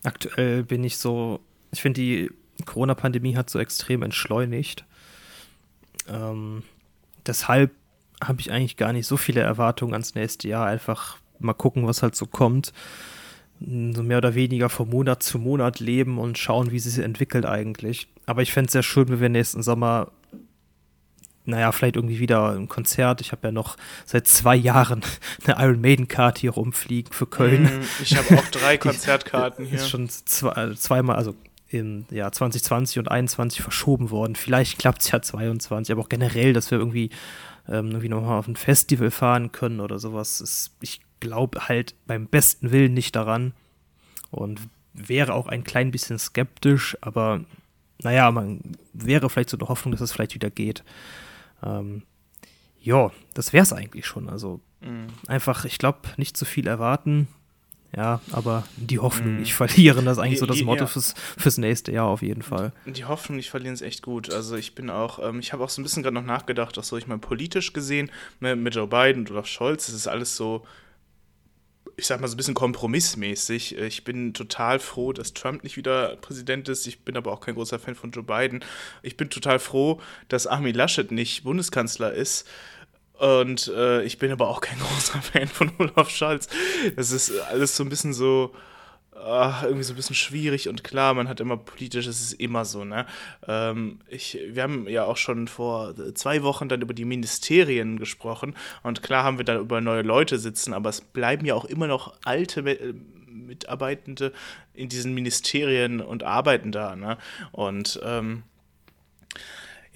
Aktuell 0.04 0.64
bin 0.64 0.86
ich 0.86 0.98
so, 0.98 1.42
ich 1.72 1.82
finde 1.82 2.02
die 2.02 2.32
Corona-Pandemie 2.66 3.36
hat 3.36 3.50
so 3.50 3.60
extrem 3.60 4.04
entschleunigt. 4.04 4.86
Ähm, 6.10 6.64
deshalb 7.26 7.72
habe 8.24 8.40
ich 8.40 8.52
eigentlich 8.52 8.78
gar 8.78 8.94
nicht 8.94 9.06
so 9.06 9.18
viele 9.18 9.42
Erwartungen 9.42 9.94
ans 9.94 10.16
nächste 10.16 10.48
Jahr. 10.48 10.66
Einfach 10.66 11.18
mal 11.40 11.54
gucken, 11.54 11.88
was 11.88 12.02
halt 12.02 12.16
so 12.16 12.26
kommt. 12.26 12.74
So 13.60 14.04
mehr 14.04 14.20
oder 14.20 14.36
weniger 14.36 14.70
von 14.70 14.90
Monat 14.90 15.24
zu 15.24 15.40
Monat 15.40 15.80
leben 15.80 16.20
und 16.20 16.38
schauen, 16.38 16.72
wie 16.72 16.80
sie 16.80 16.92
sich 16.92 17.04
entwickelt 17.04 17.46
eigentlich. 17.46 18.08
Aber 18.26 18.42
ich 18.42 18.54
fände 18.54 18.68
es 18.68 18.74
sehr 18.74 18.84
schön, 18.84 19.10
wenn 19.10 19.20
wir 19.20 19.30
nächsten 19.30 19.64
Sommer, 19.64 20.12
naja, 21.46 21.72
vielleicht 21.72 21.96
irgendwie 21.96 22.20
wieder 22.20 22.52
ein 22.52 22.68
Konzert. 22.68 23.22
Ich 23.22 23.32
habe 23.32 23.48
ja 23.48 23.52
noch 23.52 23.78
seit 24.06 24.28
zwei 24.28 24.56
Jahren 24.56 25.02
eine 25.46 25.64
Iron 25.64 25.82
Maiden-Karte 25.82 26.42
hier 26.42 26.52
rumfliegen 26.52 27.12
für 27.12 27.26
Köln. 27.26 27.64
Mm, 27.64 28.04
ich 28.04 28.16
habe 28.16 28.38
auch 28.38 28.48
drei 28.50 28.78
Konzertkarten 28.78 29.66
hier. 29.66 29.80
Ist 29.80 29.90
schon 29.90 30.08
zwei, 30.10 30.74
zweimal, 30.76 31.16
also 31.16 31.34
im 31.70 32.06
Jahr 32.10 32.32
2020 32.32 33.00
und 33.00 33.06
2021 33.06 33.62
verschoben 33.62 34.10
worden. 34.10 34.36
Vielleicht 34.36 34.80
klappt 34.80 35.02
es 35.02 35.12
ja 35.12 35.22
22, 35.22 35.92
aber 35.92 36.02
auch 36.02 36.10
generell, 36.10 36.54
dass 36.54 36.72
wir 36.72 36.78
irgendwie, 36.78 37.10
ähm, 37.68 37.88
irgendwie 37.88 38.10
nochmal 38.10 38.40
auf 38.40 38.48
ein 38.48 38.56
Festival 38.56 39.12
fahren 39.12 39.52
können 39.52 39.80
oder 39.80 40.00
sowas. 40.00 40.42
Ist, 40.42 40.72
ich 40.82 41.02
glaube 41.20 41.68
halt 41.68 41.96
beim 42.06 42.28
besten 42.28 42.72
Willen 42.72 42.94
nicht 42.94 43.16
daran 43.16 43.54
und 44.32 44.62
wäre 44.94 45.34
auch 45.34 45.48
ein 45.48 45.64
klein 45.64 45.92
bisschen 45.92 46.20
skeptisch, 46.20 46.98
aber 47.02 47.42
naja, 48.02 48.32
man 48.32 48.62
wäre 48.94 49.30
vielleicht 49.30 49.50
so 49.50 49.58
eine 49.58 49.68
Hoffnung, 49.68 49.92
dass 49.92 50.02
es 50.02 50.12
vielleicht 50.12 50.36
wieder 50.36 50.50
geht. 50.50 50.84
Ähm, 51.64 52.04
ja, 52.80 53.12
das 53.34 53.54
wäre 53.54 53.64
es 53.64 53.74
eigentlich 53.74 54.06
schon. 54.06 54.30
Also 54.30 54.62
mhm. 54.82 55.08
einfach, 55.28 55.66
ich 55.66 55.78
glaube, 55.78 56.00
nicht 56.18 56.38
zu 56.38 56.46
viel 56.46 56.68
erwarten. 56.68 57.28
Ja, 57.98 58.22
aber 58.32 58.64
die 58.76 59.00
Hoffnung 59.00 59.38
nicht 59.38 59.56
verlieren, 59.56 60.06
das 60.06 60.18
ist 60.18 60.24
eigentlich 60.24 60.36
die, 60.36 60.40
so 60.42 60.46
das 60.46 60.62
Motto 60.62 60.84
ja. 60.84 60.88
fürs, 60.88 61.16
fürs 61.36 61.58
nächste 61.58 61.92
Jahr 61.92 62.06
auf 62.06 62.22
jeden 62.22 62.44
Fall. 62.44 62.72
Die 62.86 63.06
Hoffnung 63.06 63.38
nicht 63.38 63.50
verlieren 63.50 63.74
ist 63.74 63.82
echt 63.82 64.04
gut. 64.04 64.32
Also 64.32 64.56
ich 64.56 64.76
bin 64.76 64.92
auch, 64.92 65.18
ähm, 65.18 65.40
ich 65.40 65.52
habe 65.52 65.64
auch 65.64 65.70
so 65.70 65.82
ein 65.82 65.84
bisschen 65.84 66.04
gerade 66.04 66.14
noch 66.14 66.24
nachgedacht, 66.24 66.78
auch 66.78 66.84
so 66.84 66.96
ich 66.96 67.08
meine 67.08 67.20
politisch 67.20 67.74
gesehen, 67.74 68.12
mit, 68.40 68.56
mit 68.60 68.76
Joe 68.76 68.86
Biden 68.86 69.28
oder 69.28 69.44
Scholz, 69.44 69.88
das 69.88 69.96
ist 69.96 70.08
alles 70.08 70.36
so 70.36 70.64
ich 72.00 72.06
sag 72.06 72.22
mal 72.22 72.28
so 72.28 72.36
ein 72.36 72.38
bisschen 72.38 72.54
kompromissmäßig. 72.54 73.76
Ich 73.80 74.04
bin 74.04 74.36
total 74.36 74.78
froh, 74.78 75.14
dass 75.14 75.34
Trump 75.34 75.64
nicht 75.64 75.78
wieder 75.78 76.16
Präsident 76.18 76.70
ist. 76.70 76.86
Ich 76.86 77.00
bin 77.00 77.18
aber 77.18 77.32
auch 77.32 77.40
kein 77.42 77.56
großer 77.56 77.80
Fan 77.80 77.96
von 77.96 78.12
Joe 78.12 78.24
Biden. 78.24 78.64
Ich 79.02 79.18
bin 79.18 79.32
total 79.32 79.58
froh, 79.58 80.00
dass 80.28 80.46
Armin 80.46 80.76
Laschet 80.76 81.12
nicht 81.12 81.44
Bundeskanzler 81.44 82.14
ist. 82.14 82.48
Und 83.20 83.68
äh, 83.76 84.04
ich 84.04 84.20
bin 84.20 84.32
aber 84.32 84.48
auch 84.48 84.62
kein 84.62 84.80
großer 84.80 85.22
Fan 85.22 85.48
von 85.48 85.72
Olaf 85.80 86.10
Scholz. 86.10 86.48
Das 86.96 87.12
ist 87.12 87.32
alles 87.50 87.76
so 87.76 87.84
ein 87.84 87.90
bisschen 87.90 88.14
so, 88.14 88.54
ach, 89.16 89.64
irgendwie 89.64 89.84
so 89.84 89.94
ein 89.94 89.96
bisschen 89.96 90.16
schwierig 90.16 90.70
und 90.70 90.84
klar, 90.84 91.14
man 91.14 91.28
hat 91.28 91.40
immer 91.40 91.58
politisch, 91.58 92.08
es 92.08 92.22
ist 92.22 92.34
immer 92.34 92.66
so, 92.66 92.86
ne? 92.86 93.06
Ähm, 93.48 94.00
ich, 94.08 94.38
wir 94.50 94.64
haben 94.64 94.88
ja 94.88 95.06
auch 95.06 95.18
schon 95.18 95.48
vor 95.48 95.96
zwei 96.14 96.44
Wochen 96.44 96.70
dann 96.70 96.82
über 96.82 96.94
die 96.94 97.06
Ministerien 97.06 97.98
gesprochen 97.98 98.56
und 98.84 99.04
klar 99.04 99.24
haben 99.24 99.38
wir 99.38 99.46
da 99.46 99.58
über 99.58 99.82
neue 99.82 100.04
Leute 100.04 100.38
sitzen, 100.38 100.74
aber 100.74 100.90
es 100.90 101.02
bleiben 101.02 101.46
ja 101.46 101.56
auch 101.56 101.66
immer 101.66 101.88
noch 101.88 102.14
alte 102.24 102.64
Mitarbeitende 103.28 104.34
in 104.74 104.90
diesen 104.90 105.14
Ministerien 105.14 106.02
und 106.02 106.24
arbeiten 106.24 106.72
da, 106.72 106.96
ne? 106.96 107.18
Und 107.52 108.00
ähm, 108.04 108.44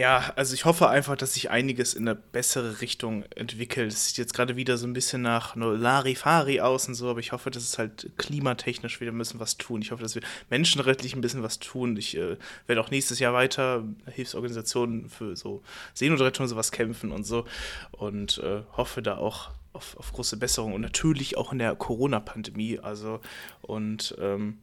ja, 0.01 0.33
also 0.35 0.55
ich 0.55 0.65
hoffe 0.65 0.89
einfach, 0.89 1.15
dass 1.15 1.35
sich 1.35 1.51
einiges 1.51 1.93
in 1.93 2.07
eine 2.07 2.15
bessere 2.15 2.81
Richtung 2.81 3.23
entwickelt. 3.35 3.93
Es 3.93 4.07
sieht 4.07 4.17
jetzt 4.17 4.33
gerade 4.33 4.55
wieder 4.55 4.77
so 4.77 4.87
ein 4.87 4.93
bisschen 4.93 5.21
nach 5.21 5.55
Larifari 5.55 6.59
aus 6.59 6.87
und 6.87 6.95
so, 6.95 7.07
aber 7.07 7.19
ich 7.19 7.33
hoffe, 7.33 7.51
dass 7.51 7.61
es 7.61 7.77
halt 7.77 8.09
klimatechnisch 8.17 8.99
wieder 8.99 9.11
ein 9.11 9.17
bisschen 9.19 9.39
was 9.39 9.57
tun. 9.57 9.83
Ich 9.83 9.91
hoffe, 9.91 10.01
dass 10.01 10.15
wir 10.15 10.23
menschenrechtlich 10.49 11.15
ein 11.15 11.21
bisschen 11.21 11.43
was 11.43 11.59
tun. 11.59 11.95
Ich 11.97 12.17
äh, 12.17 12.37
werde 12.65 12.81
auch 12.81 12.89
nächstes 12.89 13.19
Jahr 13.19 13.33
weiter 13.33 13.83
Hilfsorganisationen 14.11 15.07
für 15.07 15.35
so 15.35 15.61
Seenotrettung 15.93 16.45
und 16.45 16.49
sowas 16.49 16.71
kämpfen 16.71 17.11
und 17.11 17.23
so 17.23 17.45
und 17.91 18.39
äh, 18.39 18.63
hoffe 18.75 19.03
da 19.03 19.17
auch 19.17 19.51
auf, 19.71 19.95
auf 19.97 20.13
große 20.13 20.37
Besserung 20.37 20.73
und 20.73 20.81
natürlich 20.81 21.37
auch 21.37 21.51
in 21.51 21.59
der 21.59 21.75
Corona-Pandemie. 21.75 22.79
Also 22.79 23.19
und 23.61 24.15
ähm, 24.19 24.57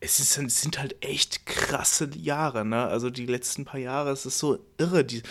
es, 0.00 0.18
ist, 0.18 0.38
es 0.38 0.60
sind 0.62 0.78
halt 0.78 0.96
echt 1.04 1.44
krasse 1.44 2.10
Jahre, 2.16 2.64
ne? 2.64 2.86
Also 2.86 3.10
die 3.10 3.26
letzten 3.26 3.66
paar 3.66 3.80
Jahre, 3.80 4.10
es 4.10 4.24
ist 4.24 4.38
so 4.38 4.58
irre, 4.78 5.04
die, 5.04 5.22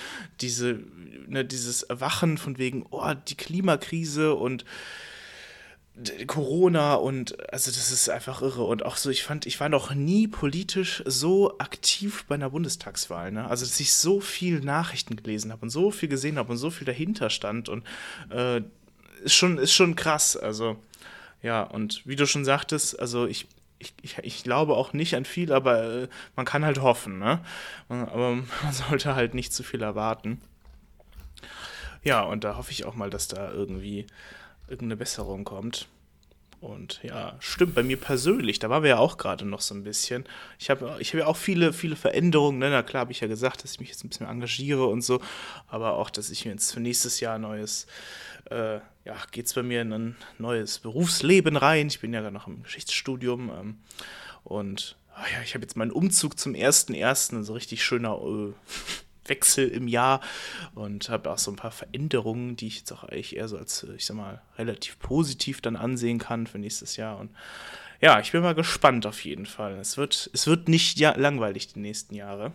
diese, 0.41 0.79
ne, 1.27 1.43
dieses 1.43 1.83
Erwachen 1.83 2.37
von 2.37 2.57
wegen, 2.59 2.85
oh, 2.91 3.13
die 3.27 3.35
Klimakrise 3.35 4.35
und 4.35 4.65
Corona 6.27 6.93
und 6.93 7.51
also 7.51 7.71
das 7.71 7.91
ist 7.91 8.09
einfach 8.09 8.41
irre. 8.41 8.63
Und 8.63 8.85
auch 8.85 8.95
so 8.95 9.09
ich 9.09 9.23
fand 9.23 9.45
ich 9.45 9.59
war 9.59 9.69
noch 9.69 9.93
nie 9.93 10.27
politisch 10.27 11.03
so 11.05 11.57
aktiv 11.57 12.23
bei 12.27 12.35
einer 12.35 12.51
Bundestagswahl 12.51 13.31
ne? 13.31 13.49
Also 13.49 13.65
dass 13.65 13.79
ich 13.79 13.91
so 13.91 14.21
viel 14.21 14.61
Nachrichten 14.61 15.17
gelesen 15.17 15.51
habe 15.51 15.63
und 15.63 15.69
so 15.69 15.91
viel 15.91 16.07
gesehen 16.07 16.37
habe 16.37 16.51
und 16.51 16.57
so 16.57 16.69
viel 16.69 16.85
dahinter 16.85 17.29
stand 17.29 17.67
und 17.67 17.83
äh, 18.29 18.61
ist 19.23 19.33
schon 19.33 19.57
ist 19.57 19.73
schon 19.73 19.95
krass. 19.95 20.37
Also 20.37 20.77
ja 21.41 21.63
und 21.63 22.01
wie 22.05 22.15
du 22.15 22.25
schon 22.25 22.45
sagtest 22.45 22.97
also 22.97 23.25
ich 23.27 23.47
ich, 23.79 23.93
ich, 24.01 24.17
ich, 24.19 24.43
glaube 24.43 24.75
auch 24.75 24.93
nicht 24.93 25.15
an 25.15 25.25
viel, 25.25 25.51
aber 25.53 25.83
äh, 25.83 26.07
man 26.35 26.45
kann 26.45 26.65
halt 26.65 26.81
hoffen, 26.81 27.17
ne? 27.17 27.41
Aber 27.87 28.35
man 28.63 28.73
sollte 28.73 29.15
halt 29.15 29.33
nicht 29.33 29.53
zu 29.53 29.63
viel 29.63 29.81
erwarten. 29.81 30.41
Ja, 32.03 32.21
und 32.23 32.43
da 32.43 32.57
hoffe 32.57 32.71
ich 32.71 32.85
auch 32.85 32.95
mal, 32.95 33.09
dass 33.09 33.27
da 33.27 33.51
irgendwie 33.51 34.05
irgendeine 34.67 34.97
Besserung 34.97 35.43
kommt. 35.43 35.87
Und 36.61 36.99
ja, 37.03 37.35
stimmt, 37.39 37.73
bei 37.73 37.83
mir 37.83 37.95
persönlich, 37.95 38.59
da 38.59 38.69
waren 38.69 38.83
wir 38.83 38.89
ja 38.89 38.97
auch 38.97 39.17
gerade 39.17 39.45
noch 39.45 39.61
so 39.61 39.73
ein 39.73 39.83
bisschen. 39.83 40.25
Ich 40.57 40.69
habe 40.69 40.97
ich 40.99 41.13
hab 41.13 41.19
ja 41.19 41.27
auch 41.27 41.37
viele, 41.37 41.71
viele 41.71 41.95
Veränderungen. 41.95 42.59
Ne? 42.59 42.69
Na 42.69 42.83
klar, 42.83 43.01
habe 43.01 43.13
ich 43.13 43.21
ja 43.21 43.27
gesagt, 43.27 43.63
dass 43.63 43.73
ich 43.73 43.79
mich 43.79 43.89
jetzt 43.89 44.03
ein 44.03 44.09
bisschen 44.09 44.27
engagiere 44.27 44.85
und 44.85 45.01
so. 45.01 45.21
Aber 45.67 45.93
auch, 45.93 46.09
dass 46.09 46.29
ich 46.29 46.45
mir 46.45 46.51
jetzt 46.51 46.73
für 46.73 46.81
nächstes 46.81 47.21
Jahr 47.21 47.39
neues 47.39 47.87
äh, 48.49 48.79
ja, 49.05 49.15
geht 49.31 49.47
es 49.47 49.53
bei 49.53 49.63
mir 49.63 49.81
in 49.81 49.93
ein 49.93 50.15
neues 50.37 50.79
Berufsleben 50.79 51.55
rein. 51.55 51.87
Ich 51.87 51.99
bin 51.99 52.13
ja 52.13 52.21
gerade 52.21 52.33
noch 52.33 52.47
im 52.47 52.63
Geschichtsstudium 52.63 53.49
ähm, 53.49 53.77
und 54.43 54.97
ach 55.15 55.31
ja, 55.31 55.41
ich 55.43 55.53
habe 55.53 55.63
jetzt 55.63 55.77
meinen 55.77 55.91
Umzug 55.91 56.39
zum 56.39 56.53
1.1., 56.53 57.43
so 57.43 57.53
richtig 57.53 57.83
schöner 57.83 58.19
äh, 58.21 58.53
Wechsel 59.29 59.67
im 59.67 59.87
Jahr 59.87 60.21
und 60.75 61.09
habe 61.09 61.31
auch 61.31 61.37
so 61.37 61.51
ein 61.51 61.55
paar 61.55 61.71
Veränderungen, 61.71 62.55
die 62.55 62.67
ich 62.67 62.79
jetzt 62.79 62.91
auch 62.91 63.03
eigentlich 63.03 63.35
eher 63.35 63.47
so 63.47 63.57
als, 63.57 63.85
ich 63.95 64.05
sag 64.05 64.17
mal, 64.17 64.41
relativ 64.57 64.99
positiv 64.99 65.61
dann 65.61 65.75
ansehen 65.75 66.19
kann 66.19 66.47
für 66.47 66.59
nächstes 66.59 66.97
Jahr 66.97 67.17
und 67.19 67.31
ja, 68.01 68.19
ich 68.19 68.31
bin 68.31 68.41
mal 68.41 68.55
gespannt 68.55 69.05
auf 69.05 69.25
jeden 69.25 69.45
Fall. 69.45 69.73
Es 69.73 69.97
wird, 69.97 70.29
es 70.33 70.47
wird 70.47 70.69
nicht 70.69 70.99
ja, 70.99 71.13
langweilig 71.17 71.73
die 71.73 71.79
nächsten 71.79 72.15
Jahre. 72.15 72.53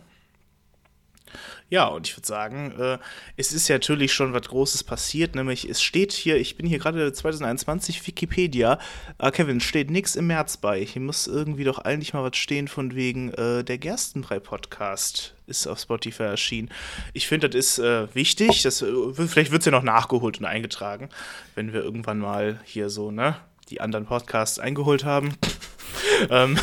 Ja, 1.69 1.87
und 1.87 2.07
ich 2.07 2.15
würde 2.15 2.27
sagen, 2.27 2.73
äh, 2.79 2.97
es 3.37 3.51
ist 3.51 3.67
ja 3.67 3.75
natürlich 3.75 4.13
schon 4.13 4.33
was 4.33 4.47
Großes 4.47 4.83
passiert, 4.83 5.35
nämlich 5.35 5.67
es 5.67 5.81
steht 5.81 6.13
hier, 6.13 6.37
ich 6.37 6.57
bin 6.57 6.67
hier 6.67 6.79
gerade 6.79 7.11
2021 7.11 8.05
Wikipedia, 8.05 8.79
äh, 9.17 9.31
Kevin, 9.31 9.59
steht 9.59 9.89
nichts 9.89 10.15
im 10.15 10.27
März 10.27 10.57
bei. 10.57 10.83
Hier 10.83 11.01
muss 11.01 11.27
irgendwie 11.27 11.63
doch 11.63 11.79
eigentlich 11.79 12.13
mal 12.13 12.23
was 12.23 12.37
stehen 12.37 12.67
von 12.67 12.95
wegen 12.95 13.33
äh, 13.33 13.63
der 13.63 13.77
Gerstenbrei-Podcast 13.77 15.33
ist 15.47 15.67
auf 15.67 15.79
Spotify 15.79 16.23
erschienen. 16.23 16.69
Ich 17.13 17.27
finde, 17.27 17.49
das 17.49 17.59
ist 17.59 17.79
äh, 17.79 18.13
wichtig, 18.15 18.63
das, 18.63 18.81
äh, 18.81 18.87
vielleicht 19.27 19.51
wird 19.51 19.61
es 19.61 19.65
ja 19.65 19.71
noch 19.71 19.83
nachgeholt 19.83 20.39
und 20.39 20.45
eingetragen, 20.45 21.09
wenn 21.55 21.73
wir 21.73 21.81
irgendwann 21.81 22.19
mal 22.19 22.59
hier 22.63 22.89
so, 22.89 23.11
ne, 23.11 23.35
die 23.69 23.81
anderen 23.81 24.05
Podcasts 24.05 24.59
eingeholt 24.59 25.03
haben. 25.03 25.35
ähm, 26.29 26.57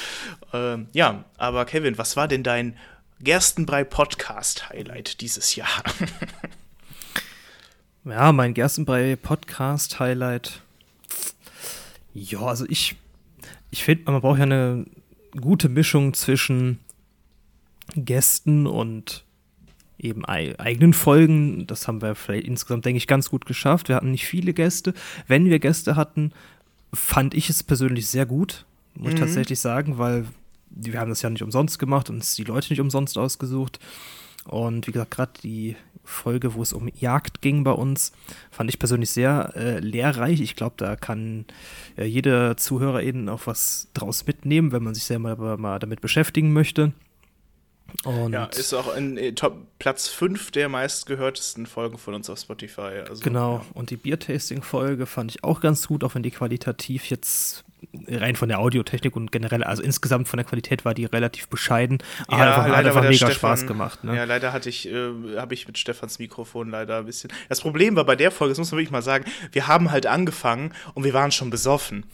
ähm, 0.52 0.88
ja, 0.92 1.24
aber 1.36 1.64
Kevin, 1.64 1.98
was 1.98 2.16
war 2.16 2.28
denn 2.28 2.42
dein 2.42 2.76
Gerstenbrei 3.20 3.82
Podcast 3.82 4.68
Highlight 4.68 5.22
dieses 5.22 5.56
Jahr? 5.56 5.82
ja, 8.04 8.30
mein 8.32 8.52
Gerstenbrei 8.52 9.16
Podcast 9.16 9.98
Highlight. 9.98 10.60
Ja, 12.12 12.40
also 12.40 12.66
ich, 12.68 12.96
ich 13.70 13.84
finde, 13.84 14.10
man 14.12 14.20
braucht 14.20 14.38
ja 14.38 14.44
eine 14.44 14.84
gute 15.40 15.70
Mischung 15.70 16.12
zwischen 16.12 16.78
Gästen 17.94 18.66
und 18.66 19.24
eben 19.98 20.26
eigenen 20.26 20.92
Folgen. 20.92 21.66
Das 21.66 21.88
haben 21.88 22.02
wir 22.02 22.14
vielleicht 22.14 22.46
insgesamt, 22.46 22.84
denke 22.84 22.98
ich, 22.98 23.06
ganz 23.06 23.30
gut 23.30 23.46
geschafft. 23.46 23.88
Wir 23.88 23.96
hatten 23.96 24.10
nicht 24.10 24.26
viele 24.26 24.52
Gäste. 24.52 24.92
Wenn 25.26 25.46
wir 25.46 25.58
Gäste 25.58 25.96
hatten, 25.96 26.32
fand 26.92 27.32
ich 27.32 27.48
es 27.48 27.62
persönlich 27.62 28.08
sehr 28.08 28.26
gut, 28.26 28.66
muss 28.94 29.08
mhm. 29.08 29.14
ich 29.14 29.20
tatsächlich 29.20 29.58
sagen, 29.58 29.96
weil 29.96 30.26
wir 30.76 31.00
haben 31.00 31.10
das 31.10 31.22
ja 31.22 31.30
nicht 31.30 31.42
umsonst 31.42 31.78
gemacht 31.78 32.10
und 32.10 32.16
uns 32.16 32.36
die 32.36 32.44
Leute 32.44 32.72
nicht 32.72 32.80
umsonst 32.80 33.18
ausgesucht. 33.18 33.78
Und 34.44 34.86
wie 34.86 34.92
gesagt, 34.92 35.10
gerade 35.10 35.32
die 35.42 35.76
Folge, 36.04 36.54
wo 36.54 36.62
es 36.62 36.72
um 36.72 36.88
Jagd 36.94 37.42
ging 37.42 37.64
bei 37.64 37.72
uns, 37.72 38.12
fand 38.50 38.70
ich 38.70 38.78
persönlich 38.78 39.10
sehr 39.10 39.52
äh, 39.56 39.80
lehrreich. 39.80 40.40
Ich 40.40 40.54
glaube, 40.54 40.74
da 40.76 40.94
kann 40.94 41.46
äh, 41.96 42.04
jeder 42.04 42.56
Zuhörer 42.56 43.02
eben 43.02 43.28
auch 43.28 43.46
was 43.46 43.88
draus 43.92 44.26
mitnehmen, 44.26 44.70
wenn 44.70 44.84
man 44.84 44.94
sich 44.94 45.04
selber 45.04 45.56
mal 45.56 45.78
damit 45.78 46.00
beschäftigen 46.00 46.52
möchte. 46.52 46.92
Und 48.04 48.32
ja, 48.32 48.46
ist 48.46 48.74
auch 48.74 48.94
in 48.94 49.16
äh, 49.16 49.32
Top 49.32 49.56
Platz 49.78 50.08
5 50.08 50.50
der 50.50 50.68
meistgehörtesten 50.68 51.66
Folgen 51.66 51.98
von 51.98 52.14
uns 52.14 52.28
auf 52.28 52.38
Spotify. 52.38 53.02
Also, 53.08 53.22
genau, 53.22 53.56
ja. 53.56 53.66
und 53.74 53.90
die 53.90 53.96
Biertasting-Folge 53.96 55.06
fand 55.06 55.32
ich 55.32 55.44
auch 55.44 55.60
ganz 55.60 55.86
gut, 55.86 56.04
auch 56.04 56.14
wenn 56.14 56.22
die 56.22 56.30
qualitativ 56.30 57.08
jetzt 57.10 57.64
rein 58.08 58.36
von 58.36 58.48
der 58.48 58.58
Audiotechnik 58.58 59.16
und 59.16 59.32
generell, 59.32 59.64
also 59.64 59.82
insgesamt 59.82 60.28
von 60.28 60.36
der 60.38 60.44
Qualität 60.44 60.84
war 60.84 60.94
die 60.94 61.04
relativ 61.04 61.48
bescheiden, 61.48 61.98
aber 62.28 62.38
ja, 62.38 62.48
einfach, 62.48 62.76
hat 62.76 62.86
einfach 62.86 63.02
mega 63.02 63.14
Stefan, 63.14 63.34
Spaß 63.34 63.66
gemacht. 63.66 64.04
Ne? 64.04 64.16
Ja, 64.16 64.24
leider 64.24 64.52
hatte 64.52 64.68
ich, 64.68 64.88
äh, 64.88 65.10
habe 65.36 65.54
ich 65.54 65.66
mit 65.66 65.78
Stefans 65.78 66.18
Mikrofon 66.18 66.70
leider 66.70 66.98
ein 66.98 67.06
bisschen. 67.06 67.32
Das 67.48 67.60
Problem 67.60 67.96
war 67.96 68.04
bei 68.04 68.16
der 68.16 68.30
Folge, 68.30 68.52
das 68.52 68.58
muss 68.58 68.70
man 68.70 68.78
wirklich 68.78 68.92
mal 68.92 69.02
sagen, 69.02 69.24
wir 69.52 69.66
haben 69.66 69.90
halt 69.90 70.06
angefangen 70.06 70.72
und 70.94 71.04
wir 71.04 71.14
waren 71.14 71.32
schon 71.32 71.50
besoffen. 71.50 72.04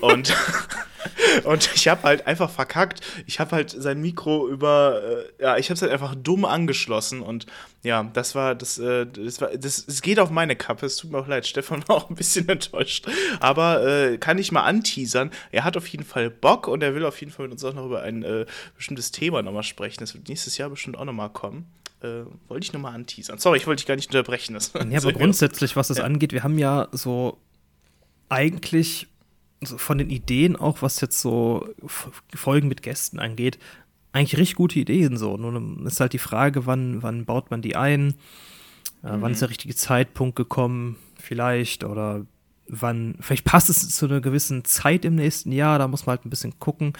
und 0.00 0.34
Und 1.44 1.70
ich 1.74 1.88
habe 1.88 2.02
halt 2.02 2.26
einfach 2.26 2.50
verkackt. 2.50 3.00
Ich 3.26 3.40
habe 3.40 3.52
halt 3.52 3.70
sein 3.70 4.00
Mikro 4.00 4.48
über, 4.48 5.02
äh, 5.38 5.42
ja, 5.42 5.56
ich 5.56 5.66
habe 5.66 5.74
es 5.74 5.82
halt 5.82 5.92
einfach 5.92 6.14
dumm 6.14 6.44
angeschlossen 6.44 7.20
und 7.20 7.46
ja, 7.82 8.04
das 8.12 8.34
war, 8.34 8.54
das, 8.54 8.78
äh, 8.78 9.06
das 9.06 9.40
war, 9.40 9.48
das, 9.56 9.84
es 9.86 10.02
geht 10.02 10.20
auf 10.20 10.30
meine 10.30 10.54
Kappe. 10.54 10.86
Es 10.86 10.96
tut 10.96 11.10
mir 11.10 11.18
auch 11.18 11.26
leid. 11.26 11.46
Stefan 11.46 11.86
war 11.88 11.96
auch 11.96 12.10
ein 12.10 12.14
bisschen 12.14 12.48
enttäuscht. 12.48 13.06
Aber 13.40 13.84
äh, 13.84 14.18
kann 14.18 14.38
ich 14.38 14.52
mal 14.52 14.62
anteasern. 14.62 15.30
Er 15.50 15.64
hat 15.64 15.76
auf 15.76 15.86
jeden 15.88 16.04
Fall 16.04 16.30
Bock 16.30 16.68
und 16.68 16.82
er 16.82 16.94
will 16.94 17.04
auf 17.04 17.18
jeden 17.20 17.32
Fall 17.32 17.46
mit 17.46 17.52
uns 17.52 17.64
auch 17.64 17.74
noch 17.74 17.86
über 17.86 18.02
ein 18.02 18.22
äh, 18.22 18.46
bestimmtes 18.76 19.10
Thema 19.10 19.42
nochmal 19.42 19.64
sprechen. 19.64 20.00
Das 20.00 20.14
wird 20.14 20.28
nächstes 20.28 20.58
Jahr 20.58 20.70
bestimmt 20.70 20.96
auch 20.96 21.04
nochmal 21.04 21.30
kommen. 21.30 21.66
Äh, 22.02 22.24
wollte 22.48 22.64
ich 22.64 22.72
nochmal 22.72 22.94
anteasern. 22.94 23.38
Sorry, 23.38 23.58
ich 23.58 23.66
wollte 23.66 23.80
dich 23.80 23.86
gar 23.86 23.96
nicht 23.96 24.10
unterbrechen. 24.10 24.54
Das 24.54 24.72
ja, 24.74 24.80
aber 24.98 25.12
grundsätzlich, 25.12 25.74
was 25.74 25.88
das 25.88 25.98
ja. 25.98 26.04
angeht, 26.04 26.32
wir 26.32 26.44
haben 26.44 26.58
ja 26.58 26.88
so 26.92 27.38
eigentlich 28.28 29.08
von 29.66 29.98
den 29.98 30.10
Ideen 30.10 30.56
auch, 30.56 30.82
was 30.82 31.00
jetzt 31.00 31.20
so 31.20 31.68
Folgen 32.34 32.68
mit 32.68 32.82
Gästen 32.82 33.18
angeht, 33.18 33.58
eigentlich 34.12 34.38
richtig 34.38 34.56
gute 34.56 34.78
Ideen 34.78 35.16
so. 35.16 35.36
Nun 35.36 35.86
ist 35.86 36.00
halt 36.00 36.12
die 36.12 36.18
Frage, 36.18 36.66
wann, 36.66 37.02
wann 37.02 37.24
baut 37.24 37.50
man 37.50 37.62
die 37.62 37.76
ein? 37.76 38.14
Äh, 39.02 39.16
mhm. 39.16 39.22
Wann 39.22 39.32
ist 39.32 39.42
der 39.42 39.50
richtige 39.50 39.74
Zeitpunkt 39.74 40.36
gekommen, 40.36 40.96
vielleicht? 41.18 41.84
Oder 41.84 42.26
wann, 42.68 43.16
vielleicht 43.20 43.44
passt 43.44 43.70
es 43.70 43.88
zu 43.90 44.06
einer 44.06 44.20
gewissen 44.20 44.64
Zeit 44.64 45.04
im 45.04 45.14
nächsten 45.14 45.52
Jahr, 45.52 45.78
da 45.78 45.88
muss 45.88 46.06
man 46.06 46.16
halt 46.16 46.26
ein 46.26 46.30
bisschen 46.30 46.58
gucken. 46.58 46.92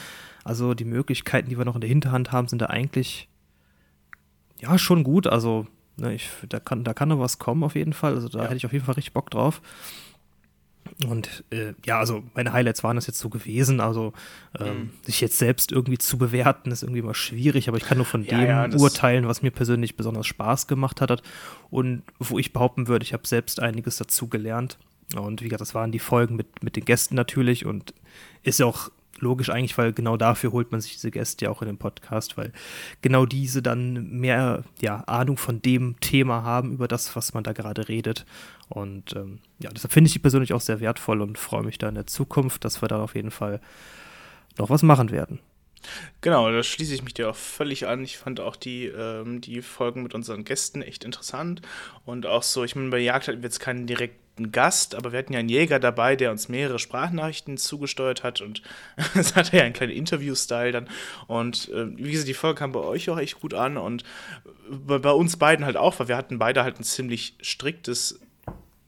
Also 0.45 0.75
die 0.75 0.85
Möglichkeiten, 0.85 1.49
die 1.49 1.59
wir 1.59 1.64
noch 1.64 1.75
in 1.75 1.81
der 1.81 1.88
Hinterhand 1.88 2.33
haben, 2.33 2.49
sind 2.49 2.62
da 2.62 2.66
eigentlich 2.66 3.28
ja 4.59 4.78
schon 4.78 5.04
gut. 5.04 5.26
Also, 5.26 5.66
ne, 5.97 6.14
ich, 6.14 6.28
da 6.49 6.61
kann, 6.61 6.85
da 6.85 6.95
kann 6.95 7.09
noch 7.09 7.19
was 7.19 7.38
kommen 7.38 7.62
auf 7.62 7.75
jeden 7.75 7.92
Fall. 7.92 8.14
Also 8.14 8.28
da 8.28 8.40
ja. 8.40 8.45
hätte 8.45 8.57
ich 8.57 8.66
auf 8.66 8.73
jeden 8.73 8.85
Fall 8.85 8.95
richtig 8.95 9.12
Bock 9.12 9.31
drauf. 9.31 9.61
Und 11.04 11.44
äh, 11.50 11.75
ja, 11.85 11.99
also 11.99 12.23
meine 12.35 12.52
Highlights 12.52 12.82
waren 12.85 12.97
das 12.97 13.06
jetzt 13.06 13.18
so 13.18 13.28
gewesen. 13.28 13.80
Also 13.80 14.12
ähm, 14.59 14.66
mhm. 14.66 14.90
sich 15.02 15.21
jetzt 15.21 15.38
selbst 15.38 15.73
irgendwie 15.73 15.99
zu 15.99 16.18
bewerten, 16.18 16.71
ist 16.71 16.82
irgendwie 16.82 17.00
immer 17.00 17.14
schwierig, 17.14 17.68
aber 17.68 17.76
ich 17.76 17.85
kann 17.85 17.99
nur 17.99 18.06
von 18.06 18.25
ja, 18.25 18.38
dem 18.38 18.73
ja, 18.73 18.78
urteilen, 18.78 19.26
was 19.26 19.42
mir 19.42 19.50
persönlich 19.50 19.97
besonders 19.97 20.26
Spaß 20.26 20.66
gemacht 20.66 21.00
hat 21.00 21.23
und 21.71 22.02
wo 22.18 22.38
ich 22.38 22.52
behaupten 22.52 22.88
würde, 22.88 23.04
ich 23.04 23.12
habe 23.12 23.26
selbst 23.26 23.61
einiges 23.61 23.97
dazu 23.97 24.28
gelernt. 24.28 24.78
Und 25.16 25.42
wie 25.42 25.47
gesagt, 25.47 25.61
das 25.61 25.75
waren 25.75 25.92
die 25.92 25.99
Folgen 25.99 26.37
mit, 26.37 26.62
mit 26.62 26.76
den 26.76 26.85
Gästen 26.85 27.14
natürlich 27.14 27.66
und 27.66 27.92
ist 28.42 28.61
ja 28.61 28.66
auch 28.66 28.90
logisch 29.23 29.49
eigentlich, 29.49 29.79
weil 29.79 29.93
genau 29.93 30.17
dafür 30.17 30.52
holt 30.52 30.73
man 30.73 30.81
sich 30.81 30.93
diese 30.95 31.11
Gäste 31.11 31.47
ja 31.47 31.50
auch 31.50 31.62
in 31.62 31.69
den 31.69 31.79
Podcast, 31.79 32.37
weil 32.37 32.52
genau 33.00 33.25
diese 33.25 33.62
dann 33.62 34.11
mehr 34.11 34.64
ja, 34.81 34.97
Ahnung 35.07 35.38
von 35.38 35.62
dem 35.62 35.99
Thema 36.00 36.43
haben, 36.43 36.73
über 36.73 36.88
das, 36.88 37.14
was 37.17 37.33
man 37.33 37.45
da 37.45 37.52
gerade 37.52 37.88
redet. 37.88 38.26
Und 38.69 39.14
ähm, 39.17 39.38
ja, 39.61 39.71
deshalb 39.71 39.93
finde 39.93 40.09
ich 40.09 40.12
die 40.12 40.19
persönlich 40.19 40.52
auch 40.52 40.61
sehr 40.61 40.81
wertvoll 40.81 41.23
und 41.23 41.38
freue 41.38 41.62
mich 41.62 41.79
da 41.79 41.88
in 41.88 41.95
der 41.95 42.07
Zukunft, 42.07 42.64
dass 42.64 42.83
wir 42.83 42.88
da 42.88 43.02
auf 43.02 43.14
jeden 43.14 43.31
Fall 43.31 43.61
noch 44.59 44.69
was 44.69 44.83
machen 44.83 45.11
werden. 45.11 45.38
Genau, 46.21 46.50
da 46.50 46.62
schließe 46.62 46.95
ich 46.95 47.02
mich 47.02 47.14
dir 47.14 47.31
auch 47.31 47.37
völlig 47.37 47.87
an. 47.87 48.05
Ich 48.05 48.19
fand 48.19 48.41
auch 48.41 48.57
die, 48.57 48.87
ähm, 48.87 49.41
die 49.41 49.62
Folgen 49.62 50.02
mit 50.02 50.14
unseren 50.14 50.45
Gästen 50.45 50.83
echt 50.83 51.05
interessant. 51.05 51.61
Und 52.05 52.26
auch 52.26 52.43
so, 52.43 52.64
ich 52.64 52.76
meine, 52.76 52.91
bei 52.91 52.99
Jagd 52.99 53.29
hatten 53.29 53.38
wir 53.38 53.49
jetzt 53.49 53.61
keinen 53.61 53.87
direkten 53.87 54.23
einen 54.42 54.52
Gast, 54.52 54.94
aber 54.94 55.12
wir 55.12 55.18
hatten 55.18 55.32
ja 55.32 55.38
einen 55.38 55.49
Jäger 55.49 55.78
dabei, 55.78 56.16
der 56.16 56.30
uns 56.30 56.49
mehrere 56.49 56.78
Sprachnachrichten 56.78 57.56
zugesteuert 57.56 58.22
hat 58.22 58.40
und 58.40 58.62
es 59.14 59.34
hatte 59.37 59.56
ja 59.56 59.64
einen 59.64 59.72
kleinen 59.72 59.92
Interview-Style 59.92 60.72
dann. 60.72 60.88
Und 61.26 61.68
äh, 61.70 61.96
wie 61.96 62.11
gesagt, 62.11 62.28
die 62.28 62.34
Folge 62.34 62.58
kam 62.58 62.72
bei 62.72 62.80
euch 62.80 63.08
auch 63.11 63.18
echt 63.18 63.40
gut 63.40 63.54
an 63.54 63.76
und 63.76 64.04
bei, 64.70 64.99
bei 64.99 65.12
uns 65.12 65.37
beiden 65.37 65.64
halt 65.64 65.76
auch, 65.76 65.99
weil 65.99 66.08
wir 66.08 66.16
hatten 66.16 66.38
beide 66.38 66.62
halt 66.64 66.80
ein 66.80 66.84
ziemlich 66.84 67.34
striktes 67.40 68.20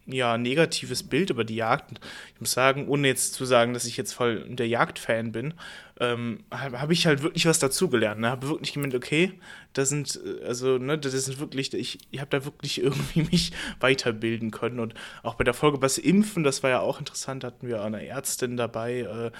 ja, 0.06 0.36
negatives 0.36 1.02
Bild 1.02 1.30
über 1.30 1.44
die 1.44 1.56
Jagd. 1.56 1.98
Ich 2.34 2.40
muss 2.40 2.52
sagen, 2.52 2.88
ohne 2.88 3.08
jetzt 3.08 3.34
zu 3.34 3.44
sagen, 3.44 3.72
dass 3.72 3.86
ich 3.86 3.96
jetzt 3.96 4.12
voll 4.12 4.44
der 4.48 4.68
Jagdfan 4.68 5.32
bin, 5.32 5.54
ähm, 6.00 6.42
habe 6.50 6.80
hab 6.80 6.90
ich 6.90 7.06
halt 7.06 7.22
wirklich 7.22 7.46
was 7.46 7.60
dazugelernt. 7.60 8.20
Ne? 8.20 8.28
Habe 8.28 8.48
wirklich 8.48 8.72
gemeint, 8.72 8.94
okay, 8.94 9.32
da 9.74 9.84
sind, 9.84 10.20
äh, 10.24 10.44
also, 10.44 10.78
ne, 10.78 10.98
das 10.98 11.12
sind 11.12 11.38
wirklich, 11.38 11.72
ich, 11.72 11.98
ich 12.10 12.20
habe 12.20 12.30
da 12.30 12.44
wirklich 12.44 12.82
irgendwie 12.82 13.22
mich 13.22 13.52
weiterbilden 13.80 14.50
können. 14.50 14.80
Und 14.80 14.94
auch 15.22 15.34
bei 15.34 15.44
der 15.44 15.54
Folge 15.54 15.80
was 15.82 15.98
Impfen, 15.98 16.42
das 16.42 16.62
war 16.62 16.70
ja 16.70 16.80
auch 16.80 16.98
interessant, 16.98 17.44
hatten 17.44 17.68
wir 17.68 17.80
auch 17.80 17.86
eine 17.86 18.04
Ärztin 18.04 18.56
dabei 18.56 19.00
äh, 19.00 19.30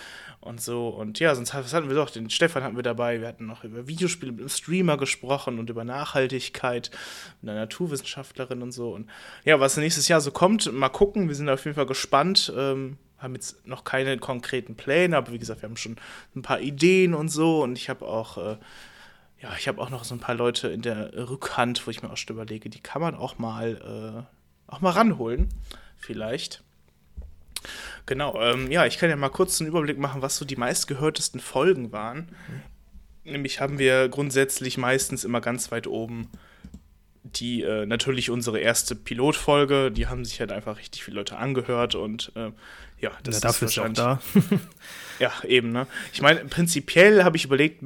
und 0.40 0.61
so. 0.61 0.88
Und 0.88 1.18
ja, 1.18 1.34
sonst 1.34 1.54
hatten 1.54 1.88
wir 1.88 1.96
doch, 1.96 2.11
den 2.11 2.30
Stefan 2.30 2.62
hatten 2.62 2.76
wir 2.76 2.82
dabei, 2.82 3.20
wir 3.20 3.28
hatten 3.28 3.46
noch 3.46 3.64
über 3.64 3.88
Videospiele 3.88 4.30
mit 4.30 4.40
einem 4.40 4.49
Streamer 4.49 4.96
gesprochen 4.96 5.58
und 5.58 5.70
über 5.70 5.84
Nachhaltigkeit 5.84 6.90
mit 7.42 7.50
einer 7.50 7.61
Naturwissenschaftlerin 7.61 8.62
und 8.62 8.73
so. 8.73 8.94
Und 8.94 9.11
ja, 9.44 9.58
was 9.58 9.76
nächstes 9.76 10.06
Jahr 10.06 10.20
so 10.20 10.30
kommt, 10.30 10.73
mal 10.73 10.88
gucken, 10.88 11.26
wir 11.28 11.34
sind 11.34 11.49
auf 11.49 11.64
jeden 11.64 11.75
Fall 11.75 11.87
gespannt. 11.87 12.52
Ähm, 12.56 12.99
haben 13.25 13.35
jetzt 13.35 13.66
noch 13.66 13.83
keine 13.83 14.19
konkreten 14.19 14.76
Pläne, 14.76 15.16
aber 15.16 15.33
wie 15.33 15.38
gesagt, 15.38 15.62
wir 15.62 15.69
haben 15.69 15.76
schon 15.76 15.97
ein 16.37 16.43
paar 16.43 16.61
Ideen 16.61 17.14
und 17.14 17.28
so. 17.28 17.62
Und 17.62 17.76
ich 17.76 17.88
habe 17.88 18.07
auch, 18.07 18.38
äh, 18.38 18.57
ja, 19.40 19.52
ich 19.59 19.66
habe 19.66 19.81
auch 19.81 19.90
noch 19.90 20.04
so 20.04 20.14
ein 20.14 20.21
paar 20.21 20.37
Leute 20.37 20.69
in 20.69 20.83
der 20.83 21.28
Rückhand, 21.28 21.87
wo 21.87 21.90
ich 21.90 22.02
mir 22.02 22.11
auch 22.11 22.16
schon 22.16 22.37
überlege, 22.37 22.71
die 22.71 22.81
kann 22.81 23.02
man 23.02 23.16
auch 23.16 23.38
mal, 23.38 24.26
äh, 24.69 24.73
auch 24.73 24.81
mal 24.81 24.90
ranholen, 24.90 25.49
vielleicht. 25.97 26.62
Genau, 28.07 28.40
ähm, 28.40 28.71
ja, 28.71 28.87
ich 28.87 28.99
kann 28.99 29.11
ja 29.11 29.16
mal 29.16 29.31
kurz 29.31 29.61
einen 29.61 29.69
Überblick 29.69 29.99
machen, 29.99 30.23
was 30.23 30.37
so 30.37 30.45
die 30.45 30.57
meistgehörtesten 30.57 31.41
Folgen 31.41 31.93
waren. 31.93 32.30
Mhm. 33.25 33.32
Nämlich 33.32 33.60
haben 33.60 33.78
wir 33.78 34.08
grundsätzlich 34.10 34.76
meistens 34.76 35.25
immer 35.25 35.41
ganz 35.41 35.73
weit 35.73 35.87
oben 35.87 36.28
die 37.25 37.63
äh, 37.63 37.87
natürlich 37.87 38.30
unsere 38.30 38.58
erste 38.58 38.95
Pilotfolge, 38.95 39.91
die 39.91 40.06
haben 40.06 40.25
sich 40.25 40.41
halt 40.41 40.52
einfach 40.52 40.78
richtig 40.78 41.02
viele 41.02 41.17
Leute 41.17 41.37
angehört 41.39 41.95
und 41.95 42.30
äh, 42.37 42.50
ja, 43.00 43.10
das 43.23 43.37
ja, 43.37 43.41
dafür 43.49 43.69
ist 43.69 43.76
wahrscheinlich. 43.76 43.99
Ist 44.34 44.52
da. 44.52 44.60
ja, 45.19 45.32
eben, 45.49 45.73
ne? 45.73 45.87
Ich 46.13 46.23
meine, 46.23 46.45
prinzipiell 46.45 47.25
habe 47.25 47.37
ich 47.37 47.45
überlegt, 47.45 47.82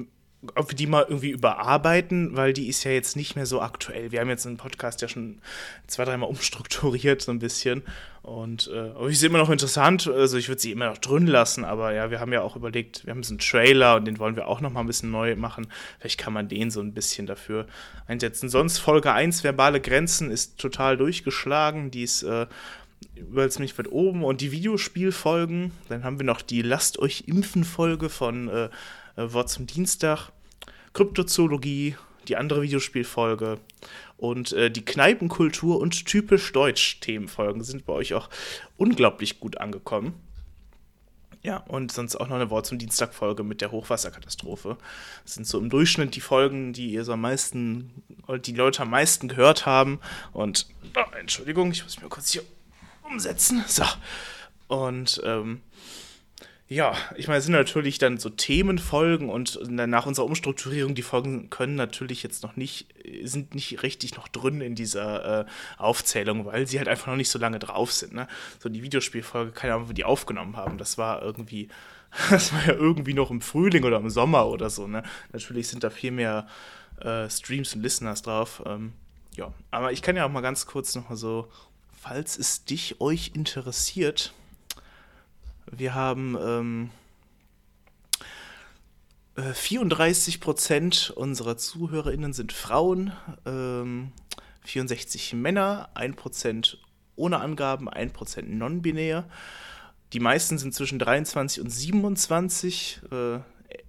ob 0.55 0.71
wir 0.71 0.77
die 0.77 0.87
mal 0.87 1.05
irgendwie 1.09 1.31
überarbeiten, 1.31 2.37
weil 2.37 2.53
die 2.53 2.69
ist 2.69 2.85
ja 2.85 2.93
jetzt 2.93 3.17
nicht 3.17 3.35
mehr 3.35 3.47
so 3.47 3.61
aktuell. 3.61 4.13
Wir 4.13 4.21
haben 4.21 4.29
jetzt 4.29 4.47
einen 4.47 4.57
Podcast 4.57 5.03
ja 5.03 5.09
schon 5.09 5.41
zwei, 5.89 6.05
dreimal 6.05 6.29
umstrukturiert, 6.29 7.23
so 7.23 7.33
ein 7.33 7.41
bisschen. 7.41 7.83
Und 8.23 8.71
äh, 8.73 8.91
aber 8.91 9.09
ich 9.09 9.19
sehe 9.19 9.31
immer 9.31 9.39
noch 9.39 9.51
interessant, 9.51 10.07
also 10.07 10.37
ich 10.37 10.49
würde 10.49 10.61
sie 10.61 10.71
immer 10.71 10.91
noch 10.91 10.99
drin 10.99 11.27
lassen, 11.27 11.65
aber 11.65 11.93
ja, 11.93 12.11
wir 12.11 12.21
haben 12.21 12.33
ja 12.33 12.43
auch 12.43 12.57
überlegt, 12.57 13.05
wir 13.07 13.13
haben 13.13 13.23
so 13.23 13.33
einen 13.33 13.39
Trailer 13.39 13.97
und 13.97 14.05
den 14.05 14.19
wollen 14.19 14.37
wir 14.37 14.47
auch 14.47 14.61
noch 14.61 14.71
mal 14.71 14.81
ein 14.81 14.87
bisschen 14.87 15.11
neu 15.11 15.35
machen. 15.35 15.67
Vielleicht 15.99 16.19
kann 16.19 16.33
man 16.33 16.49
den 16.49 16.71
so 16.71 16.81
ein 16.81 16.93
bisschen 16.93 17.27
dafür 17.27 17.67
einsetzen. 18.07 18.49
Sonst 18.49 18.79
Folge 18.79 19.13
1, 19.13 19.43
verbale 19.43 19.81
Grenzen, 19.81 20.31
ist 20.31 20.59
total 20.59 20.97
durchgeschlagen. 20.97 21.91
Die 21.91 22.03
ist 22.03 22.23
äh, 22.23 22.47
überall 23.17 23.51
ziemlich 23.51 23.77
weit 23.79 23.91
oben. 23.91 24.23
Und 24.23 24.41
die 24.41 24.53
Videospielfolgen, 24.53 25.73
dann 25.89 26.05
haben 26.05 26.19
wir 26.19 26.27
noch 26.27 26.43
die 26.43 26.63
Lasst 26.63 26.99
euch 26.99 27.25
impfen 27.27 27.65
Folge 27.65 28.09
von 28.09 28.49
äh, 28.49 28.69
Wort 29.19 29.51
zum 29.51 29.67
Dienstag, 29.67 30.31
Kryptozoologie, 30.93 31.97
die 32.29 32.37
andere 32.37 32.63
Videospielfolge 32.63 33.59
und 34.17 34.53
äh, 34.53 34.71
die 34.71 34.85
Kneipenkultur 34.85 35.81
und 35.81 36.07
typisch 36.07 36.53
Deutsch 36.53 37.01
Themenfolgen 37.01 37.63
sind 37.65 37.87
bei 37.87 37.93
euch 37.93 38.15
auch 38.15 38.29
unglaublich 38.77 39.41
gut 39.41 39.59
angekommen. 39.59 40.15
Ja, 41.43 41.59
und 41.69 41.93
sonst 41.93 42.17
auch 42.17 42.27
noch 42.29 42.37
eine 42.37 42.51
Wort 42.51 42.67
zum 42.67 42.79
Dienstag-Folge 42.79 43.45
mit 43.45 43.61
der 43.61 43.71
Hochwasserkatastrophe. 43.71 44.77
Das 45.23 45.35
sind 45.35 45.47
so 45.47 45.59
im 45.59 45.71
Durchschnitt 45.71 46.17
die 46.17 46.21
Folgen, 46.21 46.73
die 46.73 46.91
ihr 46.91 47.05
so 47.05 47.13
am 47.13 47.21
meisten, 47.21 48.03
die 48.45 48.53
Leute 48.53 48.83
am 48.83 48.91
meisten 48.91 49.29
gehört 49.29 49.65
haben. 49.65 50.01
Und, 50.33 50.67
oh, 50.97 51.17
Entschuldigung, 51.19 51.71
ich 51.71 51.85
muss 51.85 52.03
mir 52.03 52.09
kurz 52.09 52.33
hier 52.33 52.43
umsetzen. 53.05 53.65
So. 53.69 53.85
Und 54.67 55.23
ähm, 55.25 55.63
ja, 56.71 56.95
ich 57.17 57.29
meine, 57.29 57.39
es 57.39 57.47
sind 57.47 57.55
natürlich 57.55 57.99
dann 57.99 58.19
so 58.19 58.29
Themenfolgen 58.29 59.31
und 59.31 59.59
nach 59.71 60.05
unserer 60.05 60.27
Umstrukturierung, 60.27 60.95
die 60.95 61.03
Folgen 61.03 61.49
können 61.49 61.77
natürlich 61.77 62.23
jetzt 62.23 62.43
noch 62.43 62.57
nicht, 62.57 62.95
sind 63.23 63.55
nicht 63.55 63.83
richtig 63.83 64.17
noch 64.17 64.29
drin 64.29 64.61
in 64.61 64.75
dieser 64.75 65.41
äh, 65.41 65.45
Aufzählung, 65.79 66.45
weil 66.45 66.67
sie 66.67 66.77
halt 66.77 66.89
einfach 66.89 67.07
noch 67.07 67.17
nicht 67.17 67.31
so 67.31 67.39
lange 67.39 67.59
drauf 67.59 67.93
sind. 67.93 68.13
Ne? 68.13 68.29
So 68.59 68.69
die 68.69 68.83
Videospielfolge, 68.83 69.53
keine 69.53 69.75
Ahnung, 69.75 69.89
wie 69.89 69.95
die 69.95 70.05
aufgenommen 70.05 70.59
haben, 70.59 70.77
das 70.77 70.99
war 70.99 71.23
irgendwie, 71.23 71.69
das 72.31 72.53
war 72.53 72.67
ja 72.67 72.75
irgendwie 72.75 73.15
noch 73.15 73.31
im 73.31 73.41
Frühling 73.41 73.85
oder 73.85 73.97
im 73.97 74.11
Sommer 74.11 74.47
oder 74.47 74.69
so. 74.69 74.87
Ne? 74.87 75.03
Natürlich 75.33 75.69
sind 75.69 75.85
da 75.85 75.89
viel 75.89 76.11
mehr 76.11 76.47
äh, 77.01 77.31
Streams 77.31 77.75
und 77.75 77.83
Listeners 77.83 78.21
drauf. 78.21 78.63
Ähm, 78.67 78.93
ja, 79.37 79.55
aber 79.71 79.93
ich 79.93 80.03
kann 80.03 80.17
ja 80.17 80.27
auch 80.27 80.31
mal 80.31 80.43
ganz 80.43 80.67
kurz 80.67 80.95
noch 80.95 81.09
mal 81.09 81.17
so, 81.17 81.49
falls 81.97 82.37
es 82.39 82.67
dich, 82.67 83.01
euch 83.01 83.33
interessiert, 83.35 84.35
wir 85.71 85.95
haben 85.95 86.37
ähm, 86.41 86.91
34 89.37 90.35
äh, 90.35 90.39
Prozent 90.39 91.13
unserer 91.15 91.57
ZuhörerInnen 91.57 92.33
sind 92.33 92.53
Frauen, 92.53 93.13
ähm, 93.47 94.13
64 94.65 95.35
Männer, 95.35 95.89
1 95.95 96.17
Prozent 96.17 96.79
ohne 97.17 97.41
Angaben, 97.41 97.89
1 97.89 98.13
Prozent 98.13 98.51
non-binär. 98.51 99.29
Die 100.13 100.21
meisten 100.21 100.59
sind 100.59 100.75
zwischen 100.75 100.99
23 100.99 101.63
und 101.63 101.71
27. 101.71 103.01
Äh, 103.11 103.41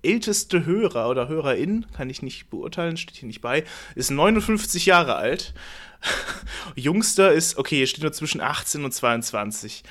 älteste 0.02 0.66
Hörer 0.66 1.10
oder 1.10 1.28
Hörerin, 1.28 1.86
kann 1.94 2.10
ich 2.10 2.22
nicht 2.22 2.50
beurteilen, 2.50 2.98
steht 2.98 3.16
hier 3.16 3.28
nicht 3.28 3.42
bei, 3.42 3.64
ist 3.96 4.12
59 4.12 4.86
Jahre 4.86 5.16
alt. 5.16 5.54
Jungster 6.76 7.32
ist, 7.32 7.58
okay, 7.58 7.78
hier 7.78 7.88
steht 7.88 8.04
nur 8.04 8.12
zwischen 8.12 8.42
18 8.42 8.84
und 8.84 8.94
22. 8.94 9.84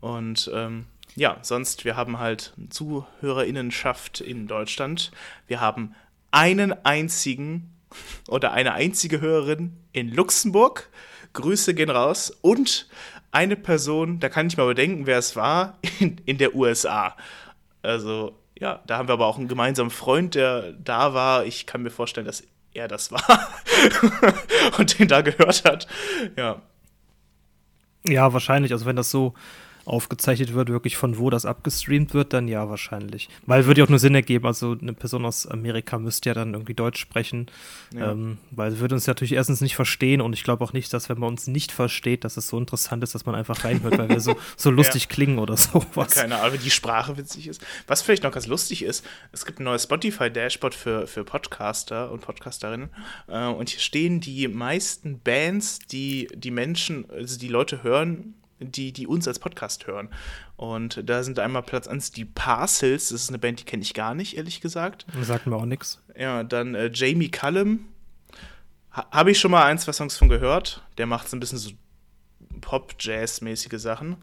Und 0.00 0.50
ähm, 0.52 0.86
ja, 1.16 1.38
sonst, 1.40 1.86
wir 1.86 1.96
haben 1.96 2.18
halt 2.18 2.52
Zuhörerinnenschaft 2.68 4.20
in 4.20 4.46
Deutschland. 4.46 5.10
Wir 5.46 5.62
haben 5.62 5.94
einen 6.30 6.74
einzigen 6.84 7.74
oder 8.28 8.52
eine 8.52 8.74
einzige 8.74 9.22
Hörerin 9.22 9.78
in 9.92 10.12
Luxemburg. 10.12 10.90
Grüße 11.32 11.74
gehen 11.74 11.88
raus. 11.88 12.30
Und 12.42 12.86
eine 13.30 13.56
Person, 13.56 14.20
da 14.20 14.28
kann 14.28 14.46
ich 14.46 14.58
mal 14.58 14.66
bedenken, 14.66 15.06
wer 15.06 15.18
es 15.18 15.36
war, 15.36 15.78
in, 16.00 16.20
in 16.26 16.36
der 16.36 16.54
USA. 16.54 17.16
Also, 17.80 18.38
ja, 18.58 18.82
da 18.86 18.98
haben 18.98 19.08
wir 19.08 19.14
aber 19.14 19.26
auch 19.26 19.38
einen 19.38 19.48
gemeinsamen 19.48 19.90
Freund, 19.90 20.34
der 20.34 20.72
da 20.72 21.14
war. 21.14 21.46
Ich 21.46 21.64
kann 21.64 21.82
mir 21.82 21.90
vorstellen, 21.90 22.26
dass 22.26 22.42
er 22.74 22.88
das 22.88 23.10
war 23.10 23.48
und 24.78 24.98
den 24.98 25.08
da 25.08 25.22
gehört 25.22 25.64
hat. 25.64 25.86
Ja. 26.36 26.60
Ja, 28.06 28.34
wahrscheinlich. 28.34 28.72
Also, 28.72 28.84
wenn 28.84 28.96
das 28.96 29.10
so 29.10 29.32
aufgezeichnet 29.86 30.52
wird, 30.52 30.68
wirklich 30.68 30.96
von 30.96 31.16
wo 31.16 31.30
das 31.30 31.46
abgestreamt 31.46 32.12
wird, 32.12 32.32
dann 32.32 32.48
ja, 32.48 32.68
wahrscheinlich. 32.68 33.28
Weil 33.46 33.66
würde 33.66 33.80
ja 33.80 33.84
auch 33.84 33.88
nur 33.88 34.00
Sinn 34.00 34.14
ergeben, 34.14 34.46
also 34.46 34.76
eine 34.80 34.92
Person 34.92 35.24
aus 35.24 35.46
Amerika 35.46 35.98
müsste 35.98 36.30
ja 36.30 36.34
dann 36.34 36.54
irgendwie 36.54 36.74
Deutsch 36.74 37.00
sprechen, 37.00 37.46
ja. 37.94 38.10
ähm, 38.10 38.38
weil 38.50 38.72
sie 38.72 38.80
würde 38.80 38.96
uns 38.96 39.06
natürlich 39.06 39.32
erstens 39.32 39.60
nicht 39.60 39.76
verstehen 39.76 40.20
und 40.20 40.32
ich 40.32 40.42
glaube 40.42 40.64
auch 40.64 40.72
nicht, 40.72 40.92
dass 40.92 41.08
wenn 41.08 41.18
man 41.18 41.30
uns 41.30 41.46
nicht 41.46 41.70
versteht, 41.70 42.24
dass 42.24 42.36
es 42.36 42.48
so 42.48 42.58
interessant 42.58 43.04
ist, 43.04 43.14
dass 43.14 43.26
man 43.26 43.36
einfach 43.36 43.64
reinhört, 43.64 43.96
weil 43.96 44.08
wir 44.08 44.20
so, 44.20 44.36
so 44.56 44.70
lustig 44.70 45.04
ja. 45.04 45.08
klingen 45.08 45.38
oder 45.38 45.56
sowas. 45.56 46.10
Keine 46.10 46.40
Ahnung, 46.40 46.54
wie 46.54 46.64
die 46.64 46.70
Sprache 46.70 47.16
witzig 47.16 47.46
ist. 47.46 47.64
Was 47.86 48.02
vielleicht 48.02 48.24
noch 48.24 48.32
ganz 48.32 48.48
lustig 48.48 48.82
ist, 48.82 49.06
es 49.30 49.46
gibt 49.46 49.60
ein 49.60 49.64
neues 49.64 49.84
Spotify-Dashboard 49.84 50.74
für, 50.74 51.06
für 51.06 51.22
Podcaster 51.24 52.10
und 52.10 52.22
Podcasterinnen 52.22 52.90
äh, 53.28 53.46
und 53.46 53.68
hier 53.68 53.80
stehen 53.80 54.20
die 54.20 54.48
meisten 54.48 55.20
Bands, 55.20 55.78
die 55.78 56.28
die 56.34 56.50
Menschen, 56.50 57.08
also 57.10 57.38
die 57.38 57.48
Leute 57.48 57.84
hören, 57.84 58.34
die, 58.60 58.92
die 58.92 59.06
uns 59.06 59.28
als 59.28 59.38
Podcast 59.38 59.86
hören. 59.86 60.08
Und 60.56 61.02
da 61.08 61.22
sind 61.22 61.38
einmal 61.38 61.62
Platz 61.62 61.86
1 61.88 62.12
die 62.12 62.24
Parcels, 62.24 63.10
das 63.10 63.22
ist 63.22 63.28
eine 63.28 63.38
Band, 63.38 63.60
die 63.60 63.64
kenne 63.64 63.82
ich 63.82 63.94
gar 63.94 64.14
nicht, 64.14 64.36
ehrlich 64.36 64.60
gesagt. 64.60 65.06
Sagt 65.22 65.46
mir 65.46 65.56
auch 65.56 65.66
nichts. 65.66 66.02
Ja, 66.18 66.42
dann 66.42 66.74
äh, 66.74 66.90
Jamie 66.92 67.30
Cullum. 67.30 67.86
Ha 68.92 69.06
Habe 69.10 69.30
ich 69.30 69.38
schon 69.38 69.50
mal 69.50 69.64
ein, 69.64 69.78
zwei 69.78 69.92
Songs 69.92 70.16
von 70.16 70.28
gehört. 70.28 70.82
Der 70.98 71.06
macht 71.06 71.28
so 71.28 71.36
ein 71.36 71.40
bisschen 71.40 71.58
so 71.58 71.70
Pop-Jazz-mäßige 72.60 73.78
Sachen. 73.78 74.16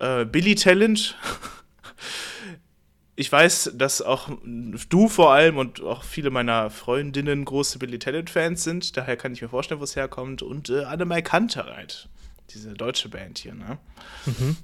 Äh, 0.00 0.24
Billy 0.24 0.54
Talent. 0.56 1.16
ich 3.16 3.30
weiß, 3.30 3.72
dass 3.74 4.02
auch 4.02 4.30
du 4.44 5.08
vor 5.08 5.32
allem 5.32 5.58
und 5.58 5.82
auch 5.82 6.02
viele 6.02 6.30
meiner 6.30 6.70
Freundinnen 6.70 7.44
große 7.44 7.78
Billy 7.78 7.98
Talent-Fans 7.98 8.64
sind. 8.64 8.96
Daher 8.96 9.16
kann 9.16 9.32
ich 9.32 9.42
mir 9.42 9.48
vorstellen, 9.48 9.80
wo 9.80 9.84
es 9.84 9.94
herkommt. 9.94 10.42
Und 10.42 10.70
äh, 10.70 10.84
Annemai 10.84 11.22
Kantereit, 11.22 12.08
diese 12.52 12.74
deutsche 12.74 13.08
Band 13.08 13.38
hier, 13.38 13.54
ne? 13.54 13.78
Mhm. 14.26 14.56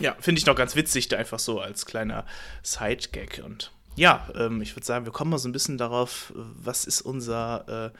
Ja, 0.00 0.16
finde 0.18 0.40
ich 0.40 0.46
noch 0.46 0.56
ganz 0.56 0.74
witzig, 0.74 1.08
da 1.08 1.16
einfach 1.16 1.38
so 1.38 1.60
als 1.60 1.86
kleiner 1.86 2.26
Side-Gag. 2.62 3.42
Und 3.44 3.70
ja, 3.96 4.28
ähm, 4.34 4.60
ich 4.60 4.74
würde 4.74 4.86
sagen, 4.86 5.04
wir 5.04 5.12
kommen 5.12 5.30
mal 5.30 5.38
so 5.38 5.48
ein 5.48 5.52
bisschen 5.52 5.78
darauf, 5.78 6.32
was 6.34 6.84
ist 6.84 7.00
unser, 7.00 7.92
äh, 7.92 7.98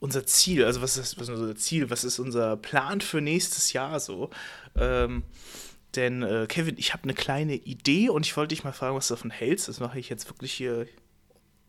unser 0.00 0.26
Ziel, 0.26 0.64
also 0.64 0.82
was 0.82 0.96
ist, 0.96 1.18
was 1.18 1.28
ist 1.28 1.38
unser 1.38 1.56
Ziel, 1.56 1.90
was 1.90 2.02
ist 2.04 2.18
unser 2.18 2.56
Plan 2.56 3.00
für 3.00 3.20
nächstes 3.20 3.72
Jahr 3.72 4.00
so. 4.00 4.30
Ähm, 4.76 5.22
denn, 5.94 6.22
äh, 6.22 6.46
Kevin, 6.48 6.76
ich 6.78 6.92
habe 6.92 7.04
eine 7.04 7.14
kleine 7.14 7.54
Idee 7.54 8.08
und 8.08 8.24
ich 8.26 8.36
wollte 8.36 8.54
dich 8.54 8.64
mal 8.64 8.72
fragen, 8.72 8.96
was 8.96 9.08
du 9.08 9.14
davon 9.14 9.30
hältst. 9.30 9.68
Das 9.68 9.80
mache 9.80 9.98
ich 9.98 10.08
jetzt 10.08 10.28
wirklich 10.28 10.52
hier. 10.52 10.86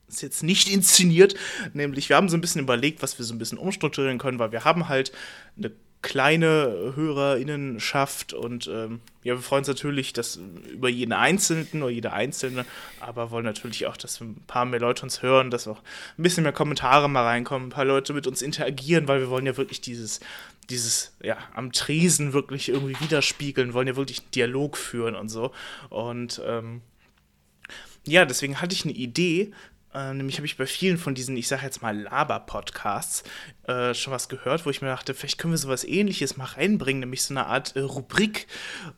Ist 0.08 0.22
jetzt 0.22 0.44
nicht 0.44 0.70
inszeniert. 0.70 1.36
Nämlich, 1.74 2.10
wir 2.10 2.16
haben 2.16 2.30
so 2.30 2.38
ein 2.38 2.42
bisschen 2.42 2.62
überlegt, 2.62 3.02
was 3.02 3.18
wir 3.18 3.26
so 3.26 3.34
ein 3.34 3.40
bisschen 3.40 3.58
umstrukturieren 3.58 4.20
können, 4.20 4.40
weil 4.40 4.52
wir 4.52 4.64
haben 4.64 4.88
halt 4.88 5.12
eine 5.58 5.72
kleine 6.04 6.94
Hörerinnenschaft 6.96 8.34
und 8.34 8.68
ähm, 8.68 9.00
ja, 9.24 9.36
wir 9.36 9.42
freuen 9.42 9.62
uns 9.62 9.70
natürlich 9.70 10.12
dass 10.12 10.38
über 10.70 10.90
jeden 10.90 11.14
Einzelnen 11.14 11.82
oder 11.82 11.92
jede 11.92 12.12
Einzelne, 12.12 12.66
aber 13.00 13.32
wollen 13.32 13.46
natürlich 13.46 13.88
auch, 13.88 13.96
dass 13.96 14.20
ein 14.20 14.36
paar 14.46 14.66
mehr 14.66 14.82
Leute 14.82 15.04
uns 15.04 15.22
hören, 15.24 15.50
dass 15.50 15.68
auch 15.68 15.82
ein 16.18 16.24
bisschen 16.24 16.44
mehr 16.44 16.52
Kommentare 16.52 17.10
mal 17.10 17.24
reinkommen, 17.24 17.70
ein 17.70 17.72
paar 17.72 17.86
Leute 17.86 18.14
mit 18.14 18.28
uns 18.28 18.42
interagieren, 18.42 19.08
weil 19.08 19.22
wir 19.22 19.30
wollen 19.30 19.46
ja 19.46 19.56
wirklich 19.56 19.80
dieses, 19.80 20.20
dieses, 20.70 21.16
ja, 21.24 21.38
am 21.54 21.72
Tresen 21.72 22.34
wirklich 22.34 22.70
irgendwie 22.70 23.00
widerspiegeln, 23.00 23.74
wollen 23.74 23.88
ja 23.88 23.96
wirklich 23.96 24.20
einen 24.20 24.32
Dialog 24.32 24.78
führen 24.78 25.16
und 25.16 25.30
so. 25.30 25.52
Und 25.90 26.42
ähm, 26.46 26.82
ja, 28.06 28.26
deswegen 28.26 28.60
hatte 28.60 28.76
ich 28.76 28.84
eine 28.84 28.94
Idee, 28.94 29.54
äh, 29.94 30.14
nämlich 30.14 30.38
habe 30.38 30.46
ich 30.46 30.58
bei 30.58 30.66
vielen 30.66 30.98
von 30.98 31.16
diesen, 31.16 31.38
ich 31.38 31.48
sage 31.48 31.64
jetzt 31.64 31.82
mal, 31.82 31.98
Laber-Podcasts 31.98 33.24
äh, 33.68 33.94
schon 33.94 34.12
was 34.12 34.30
gehört, 34.30 34.66
wo 34.66 34.70
ich 34.70 34.82
mir 34.82 34.88
dachte, 34.88 35.14
vielleicht 35.14 35.38
können 35.38 35.54
wir 35.54 35.58
sowas 35.58 35.84
ähnliches 35.84 36.36
mal 36.38 36.46
reinbringen, 36.46 37.02
nämlich 37.02 37.24
so 37.24 37.34
eine 37.34 37.46
Art 37.46 37.76
äh, 37.76 37.82
Rubrik. 37.82 38.48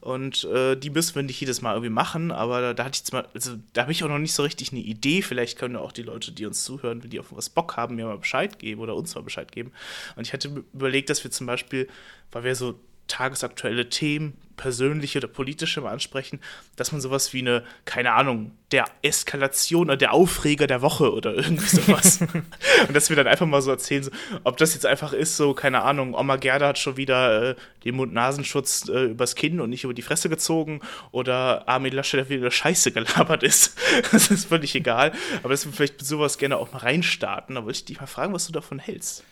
Und 0.01 0.45
äh, 0.45 0.75
die 0.75 0.89
müssen 0.89 1.15
wir 1.15 1.23
nicht 1.23 1.39
jedes 1.39 1.61
Mal 1.61 1.73
irgendwie 1.73 1.89
machen, 1.89 2.31
aber 2.31 2.61
da, 2.61 2.73
da 2.73 2.85
hatte 2.85 2.95
ich 2.95 3.01
jetzt 3.01 3.13
mal, 3.13 3.27
also 3.33 3.55
da 3.73 3.83
habe 3.83 3.91
ich 3.91 4.03
auch 4.03 4.09
noch 4.09 4.19
nicht 4.19 4.33
so 4.33 4.43
richtig 4.43 4.71
eine 4.71 4.81
Idee. 4.81 5.21
Vielleicht 5.21 5.59
können 5.59 5.75
auch 5.75 5.91
die 5.91 6.03
Leute, 6.03 6.31
die 6.31 6.45
uns 6.45 6.63
zuhören, 6.63 7.03
wenn 7.03 7.09
die 7.09 7.19
auf 7.19 7.27
was 7.31 7.49
Bock 7.49 7.77
haben, 7.77 7.95
mir 7.95 8.05
mal 8.05 8.17
Bescheid 8.17 8.57
geben 8.59 8.81
oder 8.81 8.95
uns 8.95 9.13
mal 9.15 9.21
Bescheid 9.21 9.51
geben. 9.51 9.71
Und 10.15 10.25
ich 10.27 10.33
hatte 10.33 10.63
überlegt, 10.73 11.09
dass 11.09 11.23
wir 11.23 11.31
zum 11.31 11.47
Beispiel, 11.47 11.87
weil 12.31 12.43
wir 12.43 12.55
so 12.55 12.79
tagesaktuelle 13.07 13.89
Themen, 13.89 14.37
persönliche 14.55 15.19
oder 15.19 15.27
politische 15.27 15.81
mal 15.81 15.91
ansprechen, 15.91 16.39
dass 16.75 16.91
man 16.91 17.01
sowas 17.01 17.33
wie 17.33 17.39
eine, 17.39 17.63
keine 17.85 18.13
Ahnung, 18.13 18.51
der 18.71 18.85
Eskalation 19.01 19.87
oder 19.87 19.97
der 19.97 20.13
Aufreger 20.13 20.67
der 20.67 20.81
Woche 20.81 21.13
oder 21.13 21.33
irgendwie 21.35 21.67
sowas. 21.67 22.19
und 22.87 22.93
dass 22.93 23.09
wir 23.09 23.15
dann 23.15 23.27
einfach 23.27 23.45
mal 23.45 23.61
so 23.61 23.71
erzählen, 23.71 24.03
so, 24.03 24.11
ob 24.43 24.57
das 24.57 24.73
jetzt 24.73 24.85
einfach 24.85 25.13
ist, 25.13 25.37
so, 25.37 25.53
keine 25.53 25.81
Ahnung, 25.83 26.13
Oma 26.13 26.37
Gerda 26.37 26.69
hat 26.69 26.79
schon 26.79 26.97
wieder 26.97 27.51
äh, 27.51 27.55
den 27.83 27.95
Mund-Nasenschutz 27.95 28.89
äh, 28.89 29.05
übers 29.05 29.35
Kinn 29.35 29.59
und 29.59 29.69
nicht 29.69 29.83
über 29.83 29.93
die 29.93 30.01
Fresse 30.01 30.29
gezogen 30.29 30.81
oder 31.11 31.67
Armin 31.67 31.93
Laschet 31.93 32.19
der 32.19 32.29
wieder 32.29 32.51
Scheiße 32.51 32.91
gelabert 32.91 33.43
ist. 33.43 33.77
das 34.11 34.31
ist 34.31 34.45
völlig 34.45 34.73
egal. 34.75 35.11
Aber 35.43 35.49
dass 35.49 35.65
wir 35.65 35.73
vielleicht 35.73 35.97
mit 35.97 36.05
sowas 36.05 36.37
gerne 36.37 36.57
auch 36.57 36.71
mal 36.71 36.79
reinstarten. 36.79 37.55
Da 37.55 37.65
wollte 37.65 37.77
ich 37.77 37.85
dich 37.85 37.99
mal 37.99 38.07
fragen, 38.07 38.33
was 38.33 38.47
du 38.47 38.53
davon 38.53 38.79
hältst. 38.79 39.23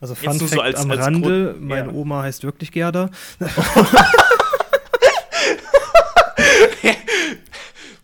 Also 0.00 0.14
Fun 0.14 0.38
Fact 0.38 0.52
so 0.52 0.60
als, 0.60 0.76
am 0.78 0.90
als 0.90 1.00
Rande, 1.00 1.52
Grund, 1.52 1.62
meine 1.62 1.88
ja. 1.88 1.94
Oma 1.94 2.22
heißt 2.22 2.44
wirklich 2.44 2.72
Gerda. 2.72 3.10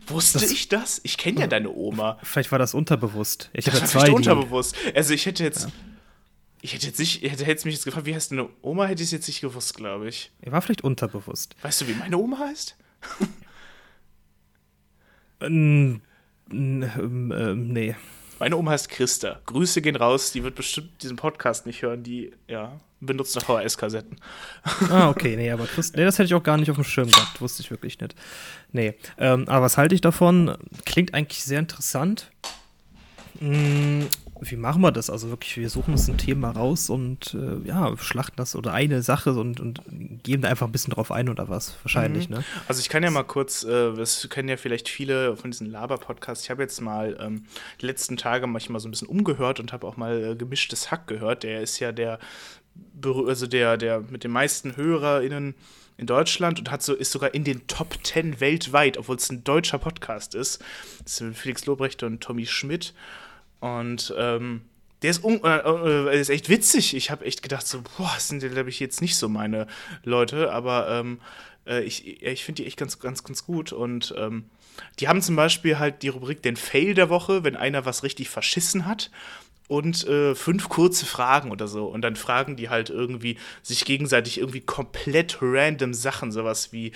Wusste 0.08 0.38
das, 0.38 0.50
ich 0.50 0.68
das? 0.68 1.00
Ich 1.02 1.18
kenne 1.18 1.40
ja 1.40 1.46
deine 1.46 1.70
Oma. 1.70 2.18
Vielleicht 2.22 2.52
war 2.52 2.58
das 2.58 2.74
unterbewusst. 2.74 3.50
Ich 3.52 3.64
das 3.64 3.80
war 3.80 3.86
zwei 3.86 4.10
unterbewusst. 4.12 4.76
Also 4.94 5.12
ich 5.12 5.26
hätte 5.26 5.42
jetzt, 5.42 5.64
ja. 5.64 5.72
ich 6.62 6.74
hätte 6.74 6.86
jetzt 6.86 6.98
nicht, 6.98 7.22
hätte, 7.22 7.44
hätte 7.44 7.66
mich 7.66 7.74
jetzt 7.74 7.84
gefragt, 7.84 8.06
wie 8.06 8.14
heißt 8.14 8.30
deine 8.30 8.48
Oma, 8.62 8.86
hätte 8.86 9.02
ich 9.02 9.08
es 9.08 9.12
jetzt 9.12 9.26
nicht 9.26 9.40
gewusst, 9.40 9.74
glaube 9.74 10.08
ich. 10.08 10.30
Er 10.40 10.52
war 10.52 10.62
vielleicht 10.62 10.84
unterbewusst. 10.84 11.56
Weißt 11.62 11.80
du, 11.80 11.88
wie 11.88 11.94
meine 11.94 12.16
Oma 12.18 12.38
heißt? 12.38 12.76
ähm, 15.40 16.00
ähm, 16.50 17.72
nee. 17.72 17.96
Meine 18.38 18.56
Oma 18.56 18.72
heißt 18.72 18.88
Christa. 18.88 19.40
Grüße 19.46 19.80
gehen 19.80 19.96
raus. 19.96 20.32
Die 20.32 20.42
wird 20.42 20.54
bestimmt 20.54 21.02
diesen 21.02 21.16
Podcast 21.16 21.66
nicht 21.66 21.82
hören. 21.82 22.02
Die, 22.02 22.32
ja, 22.48 22.78
benutzt 23.00 23.34
noch 23.36 23.44
VHS-Kassetten. 23.44 24.16
Ah, 24.90 25.08
okay. 25.08 25.36
Nee, 25.36 25.50
aber 25.50 25.66
Christ, 25.66 25.96
nee, 25.96 26.04
das 26.04 26.18
hätte 26.18 26.26
ich 26.26 26.34
auch 26.34 26.42
gar 26.42 26.56
nicht 26.56 26.70
auf 26.70 26.76
dem 26.76 26.84
Schirm 26.84 27.10
gehabt. 27.10 27.40
Wusste 27.40 27.62
ich 27.62 27.70
wirklich 27.70 27.98
nicht. 28.00 28.14
Nee. 28.72 28.94
Ähm, 29.18 29.48
aber 29.48 29.64
was 29.64 29.78
halte 29.78 29.94
ich 29.94 30.00
davon? 30.00 30.56
Klingt 30.84 31.14
eigentlich 31.14 31.42
sehr 31.42 31.58
interessant. 31.60 32.30
Wie 34.40 34.56
machen 34.56 34.82
wir 34.82 34.92
das? 34.92 35.10
Also 35.10 35.30
wirklich, 35.30 35.56
wir 35.56 35.70
suchen 35.70 35.92
uns 35.92 36.08
ein 36.08 36.18
Thema 36.18 36.50
raus 36.50 36.90
und 36.90 37.34
äh, 37.34 37.66
ja, 37.66 37.96
schlachten 37.96 38.36
das 38.36 38.54
oder 38.54 38.72
eine 38.72 39.02
Sache 39.02 39.32
und, 39.32 39.60
und 39.60 39.80
geben 40.22 40.42
da 40.42 40.48
einfach 40.48 40.66
ein 40.66 40.72
bisschen 40.72 40.92
drauf 40.92 41.10
ein 41.10 41.28
oder 41.28 41.48
was, 41.48 41.76
wahrscheinlich, 41.82 42.28
mhm. 42.28 42.36
ne? 42.36 42.44
Also 42.68 42.80
ich 42.80 42.88
kann 42.88 43.02
ja 43.02 43.10
mal 43.10 43.24
kurz, 43.24 43.64
äh, 43.64 43.94
das 43.94 44.28
kennen 44.28 44.48
ja 44.48 44.56
vielleicht 44.56 44.88
viele 44.88 45.36
von 45.36 45.50
diesen 45.50 45.70
Laber-Podcasts, 45.70 46.44
ich 46.44 46.50
habe 46.50 46.62
jetzt 46.62 46.80
mal 46.80 47.16
ähm, 47.20 47.44
die 47.80 47.86
letzten 47.86 48.16
Tage 48.16 48.46
manchmal 48.46 48.80
so 48.80 48.88
ein 48.88 48.90
bisschen 48.90 49.08
umgehört 49.08 49.60
und 49.60 49.72
habe 49.72 49.86
auch 49.86 49.96
mal 49.96 50.32
äh, 50.32 50.36
gemischtes 50.36 50.90
Hack 50.90 51.06
gehört. 51.06 51.42
Der 51.42 51.62
ist 51.62 51.78
ja 51.78 51.92
der, 51.92 52.18
also 53.02 53.46
der, 53.46 53.76
der 53.76 54.00
mit 54.00 54.24
den 54.24 54.30
meisten 54.30 54.76
HörerInnen 54.76 55.54
in 55.98 56.06
Deutschland 56.06 56.58
und 56.58 56.70
hat 56.70 56.82
so, 56.82 56.94
ist 56.94 57.12
sogar 57.12 57.34
in 57.34 57.44
den 57.44 57.66
Top 57.66 57.96
10 58.02 58.40
weltweit, 58.40 58.98
obwohl 58.98 59.16
es 59.16 59.30
ein 59.30 59.44
deutscher 59.44 59.78
Podcast 59.78 60.34
ist. 60.34 60.62
Das 61.02 61.16
sind 61.16 61.36
Felix 61.36 61.64
Lobrecht 61.66 62.02
und 62.02 62.20
Tommy 62.20 62.46
Schmidt. 62.46 62.92
Und 63.60 64.14
ähm, 64.16 64.62
der 65.02 65.10
ist, 65.10 65.24
un 65.24 65.42
äh, 65.44 65.58
äh, 65.58 66.20
ist 66.20 66.30
echt 66.30 66.48
witzig. 66.48 66.94
Ich 66.94 67.10
habe 67.10 67.24
echt 67.24 67.42
gedacht, 67.42 67.66
so, 67.66 67.82
boah, 67.82 68.10
das 68.14 68.28
sind, 68.28 68.40
glaube 68.40 68.70
ich, 68.70 68.80
jetzt 68.80 69.00
nicht 69.02 69.16
so 69.16 69.28
meine 69.28 69.66
Leute, 70.04 70.52
aber 70.52 70.88
ähm, 70.90 71.20
äh, 71.66 71.82
ich, 71.82 72.22
ich 72.22 72.44
finde 72.44 72.62
die 72.62 72.66
echt 72.66 72.78
ganz, 72.78 72.98
ganz, 72.98 73.22
ganz 73.24 73.44
gut. 73.44 73.72
Und 73.72 74.14
ähm, 74.16 74.46
die 74.98 75.08
haben 75.08 75.22
zum 75.22 75.36
Beispiel 75.36 75.78
halt 75.78 76.02
die 76.02 76.08
Rubrik 76.08 76.42
den 76.42 76.56
Fail 76.56 76.94
der 76.94 77.10
Woche, 77.10 77.44
wenn 77.44 77.56
einer 77.56 77.84
was 77.84 78.02
richtig 78.02 78.28
verschissen 78.30 78.86
hat. 78.86 79.10
Und 79.68 80.06
äh, 80.06 80.36
fünf 80.36 80.68
kurze 80.68 81.06
Fragen 81.06 81.50
oder 81.50 81.66
so. 81.66 81.86
Und 81.86 82.02
dann 82.02 82.14
fragen 82.14 82.54
die 82.54 82.68
halt 82.68 82.88
irgendwie 82.88 83.36
sich 83.62 83.84
gegenseitig 83.84 84.38
irgendwie 84.38 84.60
komplett 84.60 85.38
random 85.40 85.92
Sachen, 85.92 86.30
sowas 86.30 86.72
wie, 86.72 86.92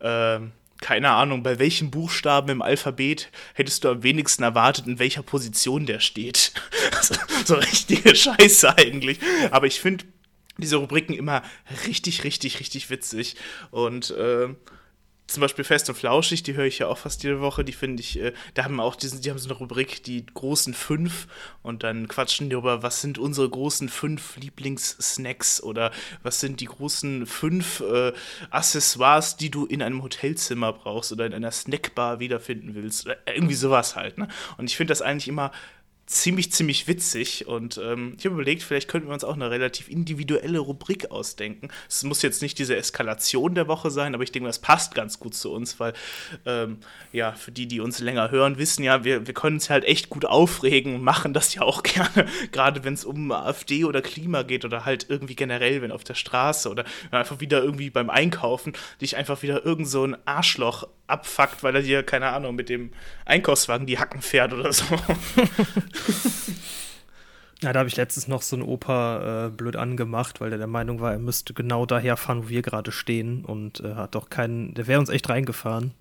äh, 0.00 0.40
keine 0.82 1.10
Ahnung, 1.10 1.42
bei 1.42 1.58
welchen 1.58 1.90
Buchstaben 1.90 2.50
im 2.50 2.60
Alphabet 2.60 3.30
hättest 3.54 3.84
du 3.84 3.88
am 3.88 4.02
wenigsten 4.02 4.42
erwartet, 4.42 4.86
in 4.86 4.98
welcher 4.98 5.22
Position 5.22 5.86
der 5.86 6.00
steht. 6.00 6.52
so, 7.00 7.14
so 7.44 7.54
richtige 7.54 8.14
Scheiße 8.14 8.76
eigentlich. 8.76 9.18
Aber 9.50 9.66
ich 9.66 9.80
finde 9.80 10.04
diese 10.58 10.76
Rubriken 10.76 11.14
immer 11.14 11.42
richtig, 11.86 12.24
richtig, 12.24 12.60
richtig 12.60 12.90
witzig. 12.90 13.36
Und 13.70 14.10
äh, 14.10 14.48
zum 15.32 15.40
Beispiel 15.40 15.64
Fest 15.64 15.88
und 15.88 15.94
Flauschig, 15.94 16.42
die 16.42 16.54
höre 16.54 16.66
ich 16.66 16.78
ja 16.78 16.88
auch 16.88 16.98
fast 16.98 17.22
jede 17.22 17.40
Woche, 17.40 17.64
die 17.64 17.72
finde 17.72 18.00
ich, 18.00 18.18
äh, 18.18 18.32
da 18.54 18.64
haben 18.64 18.80
auch 18.80 18.96
diesen, 18.96 19.20
die 19.20 19.30
haben 19.30 19.38
so 19.38 19.48
eine 19.48 19.58
Rubrik, 19.58 20.02
die 20.04 20.24
großen 20.26 20.74
fünf 20.74 21.26
und 21.62 21.82
dann 21.82 22.08
quatschen 22.08 22.50
die 22.50 22.56
über, 22.56 22.82
was 22.82 23.00
sind 23.00 23.18
unsere 23.18 23.48
großen 23.48 23.88
fünf 23.88 24.36
Lieblingssnacks 24.36 25.62
oder 25.62 25.90
was 26.22 26.40
sind 26.40 26.60
die 26.60 26.66
großen 26.66 27.26
fünf 27.26 27.80
äh, 27.80 28.12
Accessoires, 28.50 29.36
die 29.36 29.50
du 29.50 29.66
in 29.66 29.82
einem 29.82 30.02
Hotelzimmer 30.02 30.72
brauchst 30.72 31.12
oder 31.12 31.26
in 31.26 31.34
einer 31.34 31.50
Snackbar 31.50 32.20
wiederfinden 32.20 32.74
willst. 32.74 33.06
Oder 33.06 33.16
irgendwie 33.26 33.54
sowas 33.54 33.96
halt, 33.96 34.18
ne? 34.18 34.28
Und 34.58 34.70
ich 34.70 34.76
finde 34.76 34.92
das 34.92 35.02
eigentlich 35.02 35.28
immer 35.28 35.52
ziemlich, 36.06 36.52
ziemlich 36.52 36.88
witzig. 36.88 37.46
Und 37.46 37.80
ähm, 37.82 38.14
ich 38.18 38.24
habe 38.24 38.34
überlegt, 38.34 38.62
vielleicht 38.62 38.88
könnten 38.88 39.08
wir 39.08 39.14
uns 39.14 39.24
auch 39.24 39.34
eine 39.34 39.50
relativ 39.50 39.88
individuelle 39.88 40.58
Rubrik 40.58 41.10
ausdenken. 41.10 41.68
Es 41.88 42.02
muss 42.04 42.22
jetzt 42.22 42.42
nicht 42.42 42.58
diese 42.58 42.76
Eskalation 42.76 43.54
der 43.54 43.68
Woche 43.68 43.90
sein, 43.90 44.14
aber 44.14 44.24
ich 44.24 44.32
denke, 44.32 44.48
das 44.48 44.58
passt 44.58 44.94
ganz 44.94 45.18
gut 45.18 45.34
zu 45.34 45.52
uns, 45.52 45.80
weil, 45.80 45.92
ähm, 46.46 46.78
ja, 47.12 47.32
für 47.32 47.52
die, 47.52 47.66
die 47.66 47.80
uns 47.80 48.00
länger 48.00 48.30
hören, 48.30 48.58
wissen 48.58 48.82
ja, 48.82 49.04
wir, 49.04 49.26
wir 49.26 49.34
können 49.34 49.56
uns 49.56 49.70
halt 49.70 49.84
echt 49.84 50.10
gut 50.10 50.24
aufregen 50.24 50.96
und 50.96 51.02
machen 51.02 51.32
das 51.32 51.54
ja 51.54 51.62
auch 51.62 51.82
gerne, 51.82 52.26
gerade 52.50 52.84
wenn 52.84 52.94
es 52.94 53.04
um 53.04 53.30
AfD 53.30 53.84
oder 53.84 54.02
Klima 54.02 54.42
geht 54.42 54.64
oder 54.64 54.84
halt 54.84 55.06
irgendwie 55.08 55.36
generell, 55.36 55.82
wenn 55.82 55.92
auf 55.92 56.04
der 56.04 56.14
Straße 56.14 56.68
oder 56.68 56.84
einfach 57.10 57.40
wieder 57.40 57.62
irgendwie 57.62 57.90
beim 57.90 58.10
Einkaufen 58.10 58.72
dich 59.00 59.16
einfach 59.16 59.42
wieder 59.42 59.64
irgend 59.64 59.88
so 59.88 60.04
ein 60.04 60.16
Arschloch 60.26 60.88
abfuckt, 61.12 61.62
weil 61.62 61.76
er 61.76 61.82
dir, 61.82 62.02
keine 62.02 62.28
Ahnung, 62.28 62.54
mit 62.54 62.68
dem 62.68 62.90
Einkaufswagen 63.24 63.86
die 63.86 63.98
Hacken 63.98 64.22
fährt 64.22 64.52
oder 64.52 64.72
so. 64.72 64.84
Ja, 67.62 67.72
da 67.72 67.78
habe 67.78 67.88
ich 67.88 67.96
letztens 67.96 68.26
noch 68.26 68.42
so 68.42 68.56
einen 68.56 68.64
Opa 68.64 69.46
äh, 69.46 69.50
blöd 69.50 69.76
angemacht, 69.76 70.40
weil 70.40 70.50
der 70.50 70.58
der 70.58 70.66
Meinung 70.66 71.00
war, 71.00 71.12
er 71.12 71.20
müsste 71.20 71.54
genau 71.54 71.86
daher 71.86 72.16
fahren, 72.16 72.44
wo 72.44 72.48
wir 72.48 72.60
gerade 72.60 72.90
stehen 72.90 73.44
und 73.44 73.78
äh, 73.80 73.94
hat 73.94 74.16
doch 74.16 74.30
keinen, 74.30 74.74
der 74.74 74.88
wäre 74.88 74.98
uns 74.98 75.08
echt 75.08 75.28
reingefahren. 75.28 75.92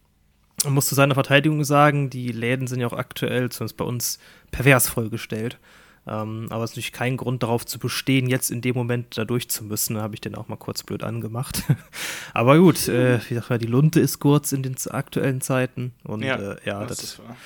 Man 0.64 0.74
muss 0.74 0.88
zu 0.88 0.96
seiner 0.96 1.14
Verteidigung 1.14 1.64
sagen, 1.64 2.10
die 2.10 2.32
Läden 2.32 2.66
sind 2.66 2.80
ja 2.80 2.88
auch 2.88 2.94
aktuell, 2.94 3.50
zumindest 3.50 3.78
bei 3.78 3.86
uns, 3.86 4.20
pervers 4.50 4.90
vollgestellt. 4.90 5.60
Ähm, 6.08 6.48
aber 6.50 6.64
es 6.64 6.72
ist 6.72 6.76
natürlich 6.78 6.94
kein 6.94 7.16
Grund 7.16 7.44
darauf 7.44 7.66
zu 7.66 7.78
bestehen, 7.78 8.28
jetzt 8.28 8.50
in 8.50 8.62
dem 8.62 8.76
Moment 8.76 9.18
da 9.18 9.26
durch 9.26 9.50
zu 9.50 9.64
müssen. 9.64 9.96
Da 9.96 10.02
habe 10.02 10.16
ich 10.16 10.22
den 10.22 10.34
auch 10.34 10.48
mal 10.48 10.56
kurz 10.56 10.82
blöd 10.84 11.04
angemacht. 11.04 11.64
aber 12.34 12.58
gut, 12.58 12.88
äh, 12.88 13.20
wie 13.30 13.36
gesagt, 13.36 13.62
die 13.62 13.68
Lunte 13.68 14.00
ist 14.00 14.20
kurz 14.20 14.52
in 14.52 14.64
den 14.64 14.76
aktuellen 14.90 15.42
Zeiten. 15.42 15.94
Und 16.04 16.24
ja, 16.24 16.38
äh, 16.38 16.58
ja 16.66 16.86
das, 16.86 17.04
ist 17.04 17.20
wahr. 17.20 17.38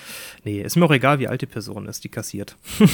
Nee, 0.46 0.62
ist 0.62 0.78
mir 0.78 0.86
auch 0.86 0.92
egal, 0.92 1.20
wie 1.20 1.28
alt 1.28 1.42
die 1.42 1.48
Person 1.48 1.86
ist, 1.88 2.04
die 2.06 2.10
kassiert. 2.10 2.56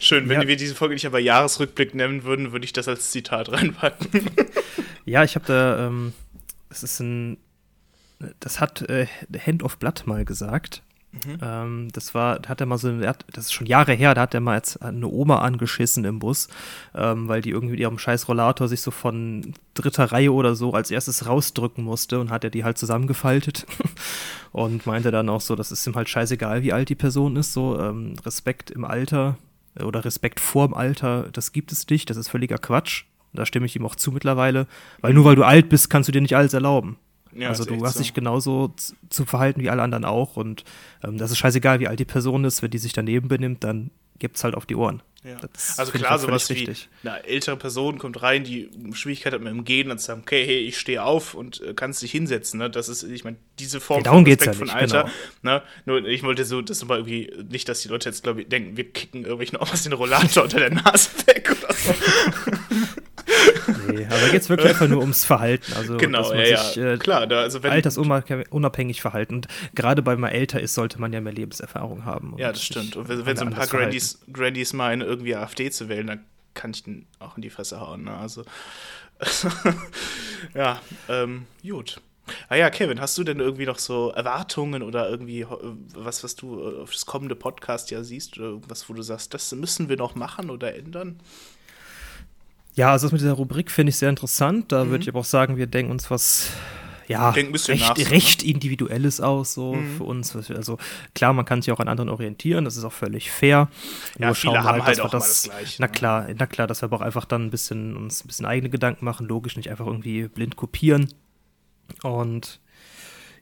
Schön, 0.00 0.28
wenn 0.28 0.42
ja. 0.42 0.48
wir 0.48 0.56
diese 0.56 0.74
Folge 0.74 0.94
nicht 0.94 1.06
aber 1.06 1.18
Jahresrückblick 1.18 1.94
nennen 1.94 2.24
würden, 2.24 2.52
würde 2.52 2.64
ich 2.64 2.72
das 2.72 2.88
als 2.88 3.10
Zitat 3.10 3.50
reinpacken. 3.52 4.08
ja, 5.04 5.24
ich 5.24 5.34
habe 5.34 5.46
da, 5.46 5.86
ähm, 5.86 6.12
das 6.68 6.82
ist 6.82 7.00
ein, 7.00 7.38
das 8.40 8.60
hat 8.60 8.82
äh, 8.82 9.06
Hand 9.46 9.62
of 9.62 9.78
Blood 9.78 10.06
mal 10.06 10.24
gesagt. 10.24 10.82
Mhm. 11.12 11.38
Ähm, 11.40 11.88
das 11.92 12.14
war, 12.14 12.40
hat 12.46 12.60
er 12.60 12.66
mal 12.66 12.78
so, 12.78 12.92
das 12.92 13.18
ist 13.36 13.52
schon 13.52 13.66
Jahre 13.66 13.92
her, 13.92 14.14
da 14.14 14.22
hat 14.22 14.34
er 14.34 14.40
mal 14.40 14.56
jetzt 14.56 14.82
eine 14.82 15.06
Oma 15.06 15.38
angeschissen 15.38 16.04
im 16.04 16.18
Bus, 16.18 16.48
ähm, 16.94 17.28
weil 17.28 17.40
die 17.40 17.50
irgendwie 17.50 17.72
mit 17.72 17.80
ihrem 17.80 17.98
scheiß 17.98 18.28
Rollator 18.28 18.68
sich 18.68 18.82
so 18.82 18.90
von 18.90 19.54
dritter 19.74 20.12
Reihe 20.12 20.32
oder 20.32 20.54
so 20.54 20.72
als 20.72 20.90
erstes 20.90 21.26
rausdrücken 21.26 21.84
musste 21.84 22.20
und 22.20 22.30
hat 22.30 22.44
er 22.44 22.50
die 22.50 22.64
halt 22.64 22.78
zusammengefaltet 22.78 23.66
und 24.52 24.86
meinte 24.86 25.10
dann 25.10 25.28
auch 25.28 25.40
so, 25.40 25.56
das 25.56 25.72
ist 25.72 25.86
ihm 25.86 25.94
halt 25.94 26.08
scheißegal, 26.08 26.62
wie 26.62 26.72
alt 26.72 26.88
die 26.88 26.94
Person 26.94 27.36
ist, 27.36 27.52
so 27.52 27.78
ähm, 27.80 28.14
Respekt 28.24 28.70
im 28.70 28.84
Alter 28.84 29.38
oder 29.82 30.04
Respekt 30.04 30.40
vorm 30.40 30.74
Alter, 30.74 31.28
das 31.32 31.52
gibt 31.52 31.72
es 31.72 31.88
nicht, 31.88 32.08
das 32.10 32.16
ist 32.16 32.28
völliger 32.28 32.58
Quatsch. 32.58 33.04
Da 33.32 33.44
stimme 33.44 33.66
ich 33.66 33.76
ihm 33.76 33.84
auch 33.84 33.96
zu 33.96 34.12
mittlerweile, 34.12 34.66
weil 35.02 35.12
nur 35.12 35.26
weil 35.26 35.36
du 35.36 35.44
alt 35.44 35.68
bist, 35.68 35.90
kannst 35.90 36.08
du 36.08 36.12
dir 36.12 36.22
nicht 36.22 36.36
alles 36.36 36.54
erlauben. 36.54 36.96
Ja, 37.36 37.48
also 37.48 37.64
du 37.64 37.84
hast 37.84 37.94
so. 37.94 38.00
dich 38.00 38.14
genauso 38.14 38.74
zu 39.10 39.24
verhalten 39.24 39.60
wie 39.60 39.70
alle 39.70 39.82
anderen 39.82 40.04
auch 40.04 40.36
und 40.36 40.64
ähm, 41.04 41.18
das 41.18 41.30
ist 41.30 41.38
scheißegal, 41.38 41.80
wie 41.80 41.88
alt 41.88 42.00
die 42.00 42.04
Person 42.04 42.44
ist, 42.44 42.62
wenn 42.62 42.70
die 42.70 42.78
sich 42.78 42.92
daneben 42.92 43.28
benimmt, 43.28 43.64
dann 43.64 43.90
gibt 44.18 44.36
es 44.36 44.44
halt 44.44 44.54
auf 44.54 44.66
die 44.66 44.76
Ohren. 44.76 45.02
Ja. 45.24 45.36
Also 45.76 45.90
klar, 45.90 46.12
halt 46.12 46.20
sowas 46.20 46.48
wie 46.50 46.72
eine 47.02 47.24
ältere 47.24 47.56
Person 47.56 47.98
kommt 47.98 48.22
rein, 48.22 48.44
die 48.44 48.70
Schwierigkeit 48.92 49.32
hat 49.32 49.40
mit 49.40 49.52
dem 49.52 49.64
Gehen 49.64 49.90
und 49.90 50.00
sagt, 50.00 50.20
okay, 50.20 50.46
hey, 50.46 50.60
ich 50.60 50.78
stehe 50.78 51.02
auf 51.02 51.34
und 51.34 51.60
äh, 51.62 51.74
kannst 51.74 52.00
dich 52.02 52.12
hinsetzen. 52.12 52.58
Ne? 52.58 52.70
Das 52.70 52.88
ist, 52.88 53.02
ich 53.02 53.24
meine, 53.24 53.36
diese 53.58 53.80
Form 53.80 54.04
ja, 54.04 54.12
von 54.12 54.24
Respekt 54.24 54.46
ja 54.46 54.52
von 54.52 54.70
Alter. 54.70 55.10
Genau. 55.42 55.54
Ne? 55.54 55.62
Nur 55.84 56.06
ich 56.06 56.22
wollte 56.22 56.44
so, 56.44 56.62
das 56.62 56.84
mal 56.84 56.98
irgendwie 56.98 57.32
nicht, 57.50 57.68
dass 57.68 57.82
die 57.82 57.88
Leute 57.88 58.08
jetzt, 58.08 58.22
glaube 58.22 58.42
ich, 58.42 58.48
denken, 58.48 58.76
wir 58.76 58.88
kicken 58.88 59.22
irgendwelchen 59.22 59.58
Omas 59.60 59.82
den 59.82 59.94
Rollator 59.94 60.44
unter 60.44 60.60
der 60.60 60.70
Nase 60.70 61.10
weg 61.26 61.50
oder 61.50 61.74
so. 61.74 61.94
nee, 63.88 64.06
aber 64.06 64.28
geht 64.30 64.42
es 64.42 64.48
wirklich 64.48 64.70
einfach 64.70 64.88
nur 64.88 65.00
ums 65.00 65.24
Verhalten. 65.24 65.72
Also, 65.74 65.96
genau, 65.96 66.18
dass 66.18 66.30
man 66.30 66.38
ja, 66.40 66.62
sich, 66.62 66.76
äh, 66.76 66.96
klar. 66.98 67.26
Da, 67.26 67.40
also 67.40 67.62
wenn, 67.62 67.72
altersunabhängig 67.72 69.00
verhalten. 69.00 69.36
Und 69.36 69.48
gerade 69.74 70.04
weil 70.06 70.16
man 70.16 70.30
älter 70.30 70.60
ist, 70.60 70.74
sollte 70.74 71.00
man 71.00 71.12
ja 71.12 71.20
mehr 71.20 71.32
Lebenserfahrung 71.32 72.04
haben. 72.04 72.34
Ja, 72.38 72.52
das 72.52 72.62
stimmt. 72.62 72.96
Und 72.96 73.08
wenn, 73.08 73.26
wenn 73.26 73.36
so 73.36 73.44
ein 73.44 73.50
paar 73.50 73.66
Grandies, 73.66 74.20
Grandies 74.32 74.72
meinen, 74.72 75.02
irgendwie 75.02 75.36
AfD 75.36 75.70
zu 75.70 75.88
wählen, 75.88 76.06
dann 76.06 76.24
kann 76.54 76.72
ich 76.72 76.82
den 76.82 77.06
auch 77.18 77.36
in 77.36 77.42
die 77.42 77.50
Fresse 77.50 77.80
hauen. 77.80 78.04
Ne? 78.04 78.16
Also, 78.16 78.44
ja, 80.54 80.80
ähm, 81.08 81.46
gut. 81.62 82.00
Ah 82.48 82.56
ja, 82.56 82.70
Kevin, 82.70 83.00
hast 83.00 83.16
du 83.18 83.24
denn 83.24 83.38
irgendwie 83.38 83.66
noch 83.66 83.78
so 83.78 84.10
Erwartungen 84.10 84.82
oder 84.82 85.08
irgendwie 85.08 85.46
was, 85.94 86.24
was 86.24 86.34
du 86.34 86.60
äh, 86.60 86.82
auf 86.82 86.92
das 86.92 87.06
kommende 87.06 87.36
Podcast 87.36 87.90
ja 87.90 88.02
siehst 88.02 88.36
oder 88.38 88.48
irgendwas, 88.48 88.88
wo 88.88 88.94
du 88.94 89.02
sagst, 89.02 89.32
das 89.32 89.52
müssen 89.52 89.88
wir 89.88 89.96
noch 89.96 90.14
machen 90.16 90.50
oder 90.50 90.74
ändern? 90.74 91.20
Ja, 92.76 92.92
also 92.92 93.06
das 93.06 93.12
mit 93.12 93.22
dieser 93.22 93.32
Rubrik 93.32 93.70
finde 93.70 93.90
ich 93.90 93.96
sehr 93.96 94.10
interessant. 94.10 94.70
Da 94.70 94.84
mhm. 94.84 94.90
würde 94.90 95.02
ich 95.02 95.08
aber 95.08 95.20
auch 95.20 95.24
sagen, 95.24 95.56
wir 95.56 95.66
denken 95.66 95.90
uns 95.90 96.10
was 96.10 96.50
ja, 97.08 97.30
recht, 97.30 97.68
nach, 97.68 97.96
recht 98.10 98.42
ne? 98.42 98.50
Individuelles 98.50 99.20
aus, 99.20 99.54
so 99.54 99.74
mhm. 99.74 99.96
für 99.96 100.04
uns. 100.04 100.34
Also 100.50 100.78
klar, 101.14 101.32
man 101.32 101.44
kann 101.44 101.62
sich 101.62 101.72
auch 101.72 101.80
an 101.80 101.88
anderen 101.88 102.10
orientieren, 102.10 102.64
das 102.64 102.76
ist 102.76 102.84
auch 102.84 102.92
völlig 102.92 103.30
fair. 103.30 103.68
Ja, 104.18 104.26
Nur 104.26 104.34
viele 104.34 104.58
haben 104.58 104.82
halt, 104.82 104.84
halt 104.84 105.00
auch 105.00 105.10
das, 105.10 105.42
das 105.42 105.42
Gleiche. 105.44 105.76
Na 105.80 105.86
ne? 105.86 105.92
klar, 105.92 106.26
na 106.36 106.46
klar, 106.46 106.66
dass 106.66 106.82
wir 106.82 106.86
aber 106.86 106.96
auch 106.96 107.02
einfach 107.02 107.24
dann 107.24 107.46
ein 107.46 107.50
bisschen 107.50 107.96
uns 107.96 108.24
ein 108.24 108.26
bisschen 108.26 108.46
eigene 108.46 108.70
Gedanken 108.70 109.04
machen, 109.04 109.26
logisch, 109.26 109.56
nicht 109.56 109.70
einfach 109.70 109.86
irgendwie 109.86 110.28
blind 110.28 110.56
kopieren. 110.56 111.08
Und 112.02 112.60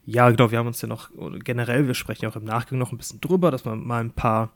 ja, 0.05 0.29
genau, 0.31 0.51
wir 0.51 0.59
haben 0.59 0.66
uns 0.66 0.83
ja 0.83 0.88
noch 0.88 1.11
generell, 1.42 1.87
wir 1.87 1.94
sprechen 1.94 2.25
ja 2.25 2.31
auch 2.31 2.37
im 2.37 2.44
Nachgang 2.44 2.79
noch 2.79 2.92
ein 2.92 2.99
bisschen 2.99 3.20
drüber, 3.20 3.51
dass 3.51 3.64
man 3.64 3.85
mal 3.85 4.01
ein 4.01 4.11
paar 4.12 4.51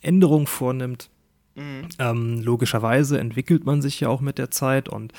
Änderungen 0.00 0.46
vornimmt. 0.46 1.10
Mhm. 1.54 1.88
Ähm, 1.98 2.42
logischerweise 2.42 3.18
entwickelt 3.18 3.64
man 3.64 3.80
sich 3.80 4.00
ja 4.00 4.08
auch 4.08 4.20
mit 4.20 4.38
der 4.38 4.50
Zeit 4.50 4.88
und 4.88 5.12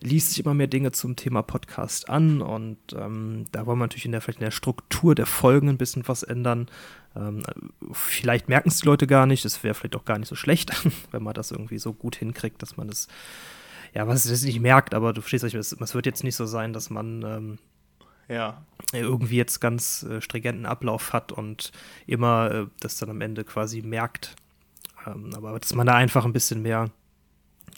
liest 0.00 0.30
sich 0.30 0.40
immer 0.44 0.54
mehr 0.54 0.66
Dinge 0.66 0.92
zum 0.92 1.16
Thema 1.16 1.42
Podcast 1.42 2.10
an 2.10 2.42
und 2.42 2.78
ähm, 2.96 3.44
da 3.52 3.66
wollen 3.66 3.78
wir 3.78 3.84
natürlich 3.84 4.04
in 4.04 4.12
der, 4.12 4.20
vielleicht 4.20 4.40
in 4.40 4.44
der 4.44 4.50
Struktur 4.50 5.14
der 5.14 5.26
Folgen 5.26 5.68
ein 5.68 5.78
bisschen 5.78 6.06
was 6.08 6.22
ändern. 6.22 6.68
Ähm, 7.14 7.42
vielleicht 7.92 8.48
merken 8.48 8.68
es 8.68 8.80
die 8.80 8.86
Leute 8.86 9.06
gar 9.06 9.26
nicht, 9.26 9.44
es 9.44 9.62
wäre 9.62 9.74
vielleicht 9.74 9.96
auch 9.96 10.04
gar 10.04 10.18
nicht 10.18 10.28
so 10.28 10.34
schlecht, 10.34 10.72
wenn 11.12 11.22
man 11.22 11.34
das 11.34 11.52
irgendwie 11.52 11.78
so 11.78 11.92
gut 11.92 12.16
hinkriegt, 12.16 12.60
dass 12.62 12.76
man 12.76 12.88
das, 12.88 13.06
ja, 13.94 14.06
was 14.08 14.24
das 14.24 14.42
nicht 14.42 14.60
merkt, 14.60 14.92
aber 14.92 15.12
du 15.12 15.20
verstehst, 15.20 15.54
es 15.54 15.94
wird 15.94 16.06
jetzt 16.06 16.24
nicht 16.24 16.36
so 16.36 16.46
sein, 16.46 16.72
dass 16.72 16.90
man 16.90 17.22
ähm, 17.22 17.58
ja. 18.28 18.64
irgendwie 18.92 19.36
jetzt 19.36 19.60
ganz 19.60 20.02
äh, 20.02 20.20
stringenten 20.20 20.66
Ablauf 20.66 21.12
hat 21.12 21.30
und 21.30 21.70
immer 22.06 22.50
äh, 22.50 22.66
das 22.80 22.98
dann 22.98 23.10
am 23.10 23.20
Ende 23.20 23.44
quasi 23.44 23.82
merkt, 23.82 24.36
ähm, 25.06 25.30
aber 25.34 25.58
dass 25.58 25.74
man 25.74 25.86
da 25.86 25.94
einfach 25.94 26.24
ein 26.24 26.32
bisschen 26.32 26.62
mehr 26.62 26.90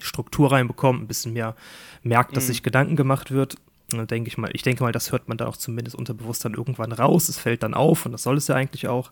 Struktur 0.01 0.53
reinbekommt, 0.53 1.03
ein 1.03 1.09
bisschen 1.09 1.33
mehr 1.33 1.57
merkt, 2.03 2.37
dass 2.37 2.45
mhm. 2.45 2.49
sich 2.49 2.63
Gedanken 2.63 2.97
gemacht 2.97 3.31
wird. 3.31 3.57
Denke 3.91 4.29
ich 4.29 4.37
mal, 4.37 4.51
ich 4.53 4.63
denke 4.63 4.83
mal, 4.83 4.93
das 4.93 5.13
hört 5.13 5.29
man 5.29 5.39
da 5.39 5.47
auch 5.47 5.57
zumindest 5.57 5.97
unterbewusst 5.97 6.45
dann 6.45 6.53
irgendwann 6.55 6.93
raus. 6.93 7.29
Es 7.29 7.39
fällt 7.39 7.63
dann 7.63 7.73
auf 7.73 8.05
und 8.05 8.13
das 8.13 8.23
soll 8.23 8.37
es 8.37 8.47
ja 8.47 8.55
eigentlich 8.55 8.87
auch. 8.87 9.11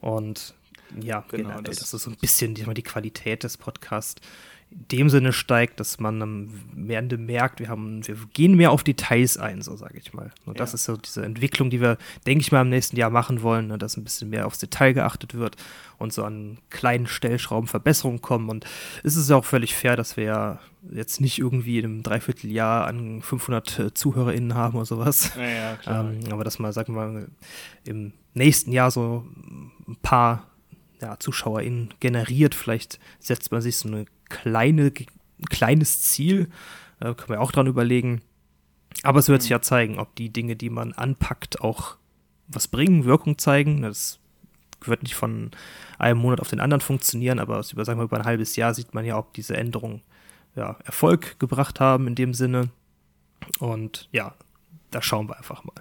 Und 0.00 0.54
ja, 1.00 1.24
genau, 1.28 1.44
generell, 1.44 1.62
das, 1.62 1.78
das 1.78 1.94
ist 1.94 2.02
so 2.02 2.10
ein 2.10 2.16
bisschen 2.16 2.54
die, 2.54 2.64
die 2.74 2.82
Qualität 2.82 3.42
des 3.42 3.56
Podcasts 3.56 4.20
in 4.72 4.86
dem 4.88 5.10
Sinne 5.10 5.32
steigt, 5.32 5.80
dass 5.80 6.00
man 6.00 6.22
am 6.22 6.48
Ende 6.88 7.18
merkt, 7.18 7.60
wir 7.60 7.68
haben, 7.68 8.06
wir 8.06 8.16
gehen 8.32 8.56
mehr 8.56 8.72
auf 8.72 8.82
Details 8.82 9.36
ein, 9.36 9.62
so 9.62 9.76
sage 9.76 9.98
ich 9.98 10.12
mal. 10.12 10.30
Und 10.46 10.54
ja. 10.54 10.58
das 10.58 10.74
ist 10.74 10.84
so 10.84 10.96
diese 10.96 11.24
Entwicklung, 11.24 11.70
die 11.70 11.80
wir, 11.80 11.98
denke 12.26 12.42
ich 12.42 12.52
mal, 12.52 12.62
im 12.62 12.70
nächsten 12.70 12.96
Jahr 12.96 13.10
machen 13.10 13.42
wollen, 13.42 13.68
ne, 13.68 13.78
dass 13.78 13.96
ein 13.96 14.04
bisschen 14.04 14.30
mehr 14.30 14.46
aufs 14.46 14.58
Detail 14.58 14.92
geachtet 14.92 15.34
wird 15.34 15.56
und 15.98 16.12
so 16.12 16.24
an 16.24 16.58
kleinen 16.70 17.06
Stellschrauben 17.06 17.68
Verbesserungen 17.68 18.22
kommen. 18.22 18.48
Und 18.48 18.64
es 19.02 19.16
ist 19.16 19.30
auch 19.30 19.44
völlig 19.44 19.74
fair, 19.74 19.96
dass 19.96 20.16
wir 20.16 20.24
ja 20.24 20.58
jetzt 20.90 21.20
nicht 21.20 21.38
irgendwie 21.38 21.78
in 21.78 21.84
einem 21.84 22.02
Dreivierteljahr 22.02 22.86
an 22.86 23.22
500 23.22 23.78
äh, 23.78 23.94
ZuhörerInnen 23.94 24.54
haben 24.54 24.76
oder 24.76 24.86
sowas. 24.86 25.32
Ja, 25.36 25.76
ja. 25.86 26.00
Ähm, 26.00 26.20
aber 26.30 26.44
dass 26.44 26.58
man, 26.58 26.72
sagen 26.72 26.94
wir 26.94 27.06
mal, 27.06 27.28
im 27.84 28.12
nächsten 28.34 28.72
Jahr 28.72 28.90
so 28.90 29.24
ein 29.86 29.96
paar 30.02 30.46
ja, 31.02 31.18
ZuschauerInnen 31.18 31.94
generiert. 32.00 32.54
Vielleicht 32.54 32.98
setzt 33.18 33.52
man 33.52 33.60
sich 33.60 33.76
so 33.76 33.88
eine 33.88 34.06
kleine, 34.28 34.92
kleines 35.50 36.02
Ziel. 36.02 36.48
Äh, 37.00 37.14
können 37.14 37.30
wir 37.30 37.40
auch 37.40 37.52
dran 37.52 37.66
überlegen. 37.66 38.22
Aber 39.02 39.18
es 39.18 39.28
wird 39.28 39.42
sich 39.42 39.50
mhm. 39.50 39.56
ja 39.56 39.62
zeigen, 39.62 39.98
ob 39.98 40.14
die 40.16 40.30
Dinge, 40.30 40.56
die 40.56 40.70
man 40.70 40.92
anpackt, 40.92 41.60
auch 41.60 41.96
was 42.48 42.68
bringen, 42.68 43.04
Wirkung 43.04 43.38
zeigen. 43.38 43.82
Das 43.82 44.20
wird 44.80 45.02
nicht 45.02 45.14
von 45.14 45.50
einem 45.98 46.20
Monat 46.20 46.40
auf 46.40 46.50
den 46.50 46.60
anderen 46.60 46.80
funktionieren, 46.80 47.38
aber 47.38 47.62
über, 47.72 47.84
sagen 47.84 47.98
wir, 47.98 48.04
über 48.04 48.18
ein 48.18 48.24
halbes 48.24 48.56
Jahr 48.56 48.74
sieht 48.74 48.94
man 48.94 49.04
ja, 49.04 49.18
ob 49.18 49.32
diese 49.34 49.56
Änderungen 49.56 50.02
ja, 50.54 50.76
Erfolg 50.84 51.38
gebracht 51.38 51.80
haben 51.80 52.06
in 52.06 52.14
dem 52.14 52.34
Sinne. 52.34 52.70
Und 53.58 54.08
ja, 54.12 54.34
da 54.90 55.02
schauen 55.02 55.28
wir 55.28 55.36
einfach 55.36 55.64
mal. 55.64 55.74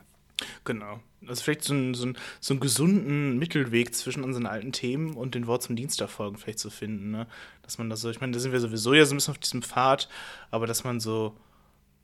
Genau. 0.63 0.99
Also 1.27 1.43
vielleicht 1.43 1.63
so, 1.63 1.73
ein, 1.73 1.93
so, 1.93 2.07
ein, 2.07 2.17
so 2.39 2.53
einen 2.53 2.61
gesunden 2.61 3.37
Mittelweg 3.37 3.93
zwischen 3.93 4.23
unseren 4.23 4.47
alten 4.47 4.71
Themen 4.71 5.15
und 5.15 5.35
den 5.35 5.47
Wort 5.47 5.63
zum 5.63 5.75
Dienstagfolgen 5.75 6.37
vielleicht 6.37 6.59
zu 6.59 6.69
finden. 6.69 7.11
Ne? 7.11 7.27
Dass 7.61 7.77
man 7.77 7.89
das 7.89 8.01
so, 8.01 8.09
ich 8.09 8.21
meine, 8.21 8.33
da 8.33 8.39
sind 8.39 8.51
wir 8.51 8.59
sowieso 8.59 8.93
ja 8.93 9.05
so 9.05 9.13
ein 9.13 9.17
bisschen 9.17 9.33
auf 9.33 9.37
diesem 9.37 9.61
Pfad, 9.61 10.09
aber 10.49 10.65
dass 10.65 10.83
man 10.83 10.99
so 10.99 11.35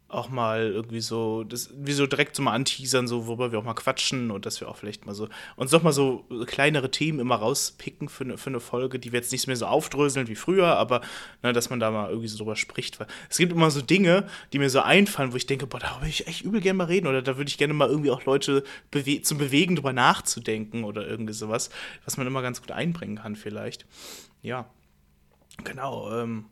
auch 0.09 0.29
mal 0.29 0.61
irgendwie 0.61 1.01
so, 1.01 1.43
das, 1.43 1.69
wie 1.75 1.91
so 1.91 2.07
direkt 2.07 2.35
so 2.35 2.41
mal 2.41 2.53
anteasern, 2.53 3.07
so, 3.07 3.27
worüber 3.27 3.51
wir 3.51 3.59
auch 3.59 3.63
mal 3.63 3.73
quatschen 3.73 4.31
und 4.31 4.45
dass 4.45 4.61
wir 4.61 4.69
auch 4.69 4.77
vielleicht 4.77 5.05
mal 5.05 5.13
so, 5.13 5.27
uns 5.57 5.71
doch 5.71 5.83
mal 5.83 5.91
so 5.91 6.25
kleinere 6.45 6.89
Themen 6.91 7.19
immer 7.19 7.35
rauspicken 7.35 8.07
für 8.07 8.23
eine, 8.23 8.37
für 8.37 8.49
eine 8.49 8.61
Folge, 8.61 8.99
die 8.99 9.11
wir 9.11 9.19
jetzt 9.19 9.33
nicht 9.33 9.47
mehr 9.47 9.57
so 9.57 9.65
aufdröseln 9.65 10.29
wie 10.29 10.35
früher, 10.35 10.77
aber 10.77 11.01
ne, 11.43 11.51
dass 11.51 11.69
man 11.69 11.79
da 11.79 11.91
mal 11.91 12.09
irgendwie 12.09 12.29
so 12.29 12.37
drüber 12.37 12.55
spricht. 12.55 12.99
Weil 12.99 13.07
es 13.29 13.37
gibt 13.37 13.51
immer 13.51 13.69
so 13.69 13.81
Dinge, 13.81 14.27
die 14.53 14.59
mir 14.59 14.69
so 14.69 14.79
einfallen, 14.79 15.33
wo 15.33 15.35
ich 15.35 15.45
denke, 15.45 15.67
boah, 15.67 15.79
da 15.79 15.97
würde 15.97 16.09
ich 16.09 16.25
echt 16.27 16.41
übel 16.41 16.61
gerne 16.61 16.77
mal 16.77 16.85
reden 16.85 17.07
oder 17.07 17.21
da 17.21 17.35
würde 17.37 17.49
ich 17.49 17.57
gerne 17.57 17.73
mal 17.73 17.89
irgendwie 17.89 18.11
auch 18.11 18.23
Leute 18.23 18.63
bewe 18.91 19.21
zum 19.21 19.37
Bewegen, 19.37 19.75
drüber 19.75 19.93
nachzudenken 19.93 20.85
oder 20.85 21.05
irgendwie 21.05 21.33
sowas, 21.33 21.69
was 22.05 22.15
man 22.15 22.27
immer 22.27 22.41
ganz 22.41 22.61
gut 22.61 22.71
einbringen 22.71 23.17
kann 23.17 23.35
vielleicht. 23.35 23.85
Ja, 24.41 24.69
genau. 25.63 26.13
Ähm, 26.13 26.45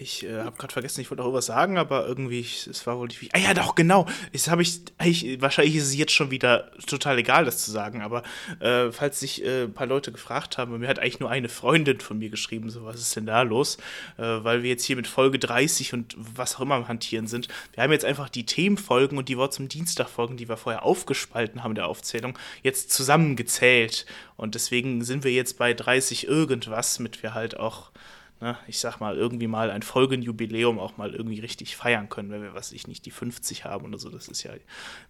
ich 0.00 0.24
äh, 0.24 0.42
habe 0.42 0.56
gerade 0.56 0.72
vergessen, 0.72 1.00
ich 1.00 1.10
wollte 1.10 1.22
auch 1.22 1.26
irgendwas 1.26 1.46
sagen, 1.46 1.76
aber 1.76 2.06
irgendwie, 2.06 2.40
es 2.40 2.86
war 2.86 2.98
wohl 2.98 3.08
nicht. 3.08 3.34
Ah 3.34 3.38
ja, 3.38 3.52
doch, 3.52 3.74
genau. 3.74 4.06
Das 4.32 4.48
habe 4.48 4.62
ich, 4.62 4.80
ich, 5.04 5.42
wahrscheinlich 5.42 5.74
ist 5.74 5.88
es 5.88 5.96
jetzt 5.96 6.12
schon 6.12 6.30
wieder 6.30 6.70
total 6.86 7.18
egal, 7.18 7.44
das 7.44 7.58
zu 7.58 7.72
sagen, 7.72 8.00
aber 8.00 8.22
äh, 8.60 8.92
falls 8.92 9.18
sich 9.18 9.44
äh, 9.44 9.64
ein 9.64 9.74
paar 9.74 9.88
Leute 9.88 10.12
gefragt 10.12 10.56
haben, 10.56 10.78
mir 10.78 10.86
hat 10.86 11.00
eigentlich 11.00 11.18
nur 11.18 11.30
eine 11.30 11.48
Freundin 11.48 11.98
von 11.98 12.16
mir 12.16 12.30
geschrieben, 12.30 12.70
so, 12.70 12.84
was 12.84 13.00
ist 13.00 13.16
denn 13.16 13.26
da 13.26 13.42
los? 13.42 13.76
Äh, 14.18 14.22
weil 14.22 14.62
wir 14.62 14.70
jetzt 14.70 14.84
hier 14.84 14.94
mit 14.94 15.08
Folge 15.08 15.40
30 15.40 15.92
und 15.92 16.14
was 16.16 16.56
auch 16.56 16.60
immer 16.60 16.76
am 16.76 16.86
Hantieren 16.86 17.26
sind. 17.26 17.48
Wir 17.74 17.82
haben 17.82 17.90
jetzt 17.90 18.04
einfach 18.04 18.28
die 18.28 18.46
Themenfolgen 18.46 19.18
und 19.18 19.28
die 19.28 19.36
Wort 19.36 19.52
zum 19.52 19.68
Dienstag 19.68 20.08
Folgen, 20.08 20.36
die 20.36 20.48
wir 20.48 20.56
vorher 20.56 20.84
aufgespalten 20.84 21.64
haben, 21.64 21.74
der 21.74 21.88
Aufzählung, 21.88 22.38
jetzt 22.62 22.92
zusammengezählt. 22.92 24.06
Und 24.36 24.54
deswegen 24.54 25.02
sind 25.02 25.24
wir 25.24 25.32
jetzt 25.32 25.58
bei 25.58 25.74
30 25.74 26.28
irgendwas, 26.28 27.00
mit 27.00 27.24
wir 27.24 27.34
halt 27.34 27.58
auch 27.58 27.90
ne, 28.40 28.56
ich 28.66 28.78
sag 28.78 29.00
mal, 29.00 29.16
irgendwie 29.16 29.46
mal 29.46 29.70
ein 29.70 29.82
Folgenjubiläum 29.82 30.78
auch 30.78 30.96
mal 30.96 31.14
irgendwie 31.14 31.40
richtig 31.40 31.76
feiern 31.76 32.08
können, 32.08 32.30
wenn 32.30 32.42
wir, 32.42 32.54
was 32.54 32.72
ich 32.72 32.86
nicht, 32.86 33.06
die 33.06 33.10
50 33.10 33.64
haben 33.64 33.86
oder 33.86 33.98
so. 33.98 34.10
Das 34.10 34.28
ist 34.28 34.42
ja, 34.42 34.52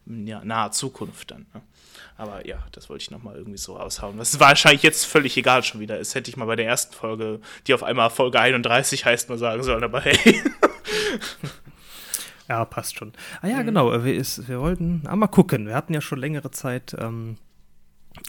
ja 0.07 0.45
nahe 0.45 0.71
Zukunft 0.71 1.31
dann. 1.31 1.47
Ne? 1.55 1.63
Aber 2.17 2.47
ja, 2.47 2.65
das 2.73 2.89
wollte 2.89 3.03
ich 3.03 3.11
nochmal 3.11 3.37
irgendwie 3.37 3.59
so 3.59 3.77
raushauen. 3.77 4.19
Was 4.19 4.41
wahrscheinlich 4.41 4.83
jetzt 4.83 5.05
völlig 5.05 5.37
egal 5.37 5.63
schon 5.63 5.81
wieder 5.81 5.99
ist. 5.99 6.15
Hätte 6.15 6.31
ich 6.31 6.37
mal 6.37 6.47
bei 6.47 6.57
der 6.57 6.67
ersten 6.67 6.95
Folge, 6.95 7.41
die 7.67 7.75
auf 7.75 7.83
einmal 7.83 8.11
Folge 8.11 8.41
31 8.41 9.05
heißt, 9.05 9.29
mal 9.29 9.39
sagen 9.39 9.63
sollen, 9.63 9.85
aber 9.85 10.01
hey. 10.01 10.43
Ja, 12.49 12.65
passt 12.65 12.97
schon. 12.97 13.13
Ah 13.43 13.49
ja, 13.49 13.61
mhm. 13.61 13.67
genau. 13.67 14.05
Wir, 14.05 14.15
ist, 14.15 14.49
wir 14.49 14.61
wollten 14.61 15.03
ah, 15.07 15.17
mal 15.17 15.27
gucken. 15.27 15.67
Wir 15.67 15.75
hatten 15.75 15.93
ja 15.93 16.01
schon 16.01 16.19
längere 16.19 16.51
Zeit 16.51 16.97
ähm, 16.99 17.37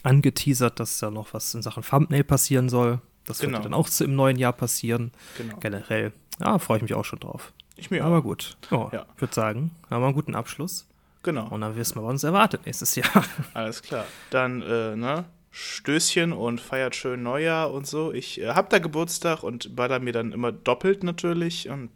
angeteasert, 0.03 0.79
dass 0.79 0.99
da 0.99 1.09
noch 1.09 1.33
was 1.33 1.53
in 1.53 1.61
Sachen 1.61 1.83
Thumbnail 1.83 2.25
passieren 2.25 2.67
soll. 2.67 2.99
Das 3.29 3.39
genau. 3.39 3.59
wird 3.59 3.65
dann 3.65 3.73
auch 3.75 3.87
im 3.99 4.15
neuen 4.15 4.37
Jahr 4.37 4.53
passieren. 4.53 5.11
Genau. 5.37 5.57
Generell. 5.59 6.13
Ja, 6.39 6.57
freue 6.57 6.77
ich 6.77 6.81
mich 6.81 6.95
auch 6.95 7.05
schon 7.05 7.19
drauf. 7.19 7.53
Ich 7.75 7.91
mir 7.91 8.03
Aber 8.03 8.17
auch. 8.17 8.23
gut. 8.23 8.57
Oh, 8.71 8.89
ja. 8.91 9.05
Ich 9.15 9.21
würde 9.21 9.35
sagen, 9.35 9.71
haben 9.89 10.01
wir 10.01 10.07
einen 10.07 10.15
guten 10.15 10.33
Abschluss. 10.33 10.87
Genau. 11.21 11.47
Und 11.47 11.61
dann 11.61 11.75
wissen 11.75 11.95
wir, 11.95 12.03
was 12.03 12.11
uns 12.11 12.23
erwartet 12.23 12.65
nächstes 12.65 12.95
Jahr. 12.95 13.23
Alles 13.53 13.83
klar. 13.83 14.05
Dann, 14.31 14.63
äh, 14.63 14.95
ne? 14.95 15.25
Stößchen 15.51 16.33
und 16.33 16.59
feiert 16.59 16.95
schön 16.95 17.21
Neujahr 17.21 17.71
und 17.71 17.85
so. 17.85 18.11
Ich 18.11 18.41
äh, 18.41 18.49
hab 18.49 18.71
da 18.71 18.79
Geburtstag 18.79 19.43
und 19.43 19.75
baller 19.75 19.99
mir 19.99 20.13
dann 20.13 20.31
immer 20.31 20.51
doppelt 20.51 21.03
natürlich. 21.03 21.69
Und 21.69 21.91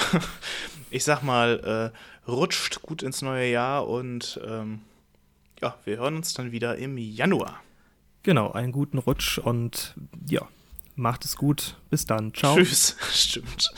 ich 0.90 1.04
sag 1.04 1.22
mal, 1.22 1.92
äh, 2.26 2.30
rutscht 2.30 2.82
gut 2.82 3.02
ins 3.02 3.22
neue 3.22 3.50
Jahr 3.50 3.88
und 3.88 4.38
ähm, 4.46 4.82
ja, 5.62 5.74
wir 5.84 5.96
hören 5.96 6.16
uns 6.16 6.34
dann 6.34 6.52
wieder 6.52 6.76
im 6.76 6.98
Januar. 6.98 7.63
Genau, 8.24 8.50
einen 8.52 8.72
guten 8.72 8.96
Rutsch 8.96 9.36
und 9.36 9.94
ja, 10.26 10.48
macht 10.96 11.26
es 11.26 11.36
gut. 11.36 11.76
Bis 11.90 12.06
dann. 12.06 12.32
Ciao. 12.32 12.56
Tschüss. 12.56 12.96
Stimmt. 13.12 13.70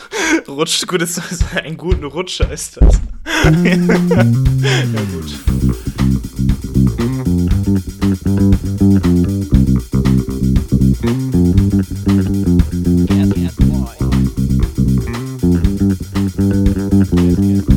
Rutsch, 0.46 0.86
gut 0.86 1.02
ist 1.02 1.20
ein 1.56 1.76
guten 1.76 2.04
Rutsch 2.04 2.38
heißt 2.40 2.80
das. 2.80 3.00
ja 3.44 3.76
gut. 5.10 5.34
Yeah, 13.10 13.26
yeah, 13.34 13.50
boy. 17.58 17.75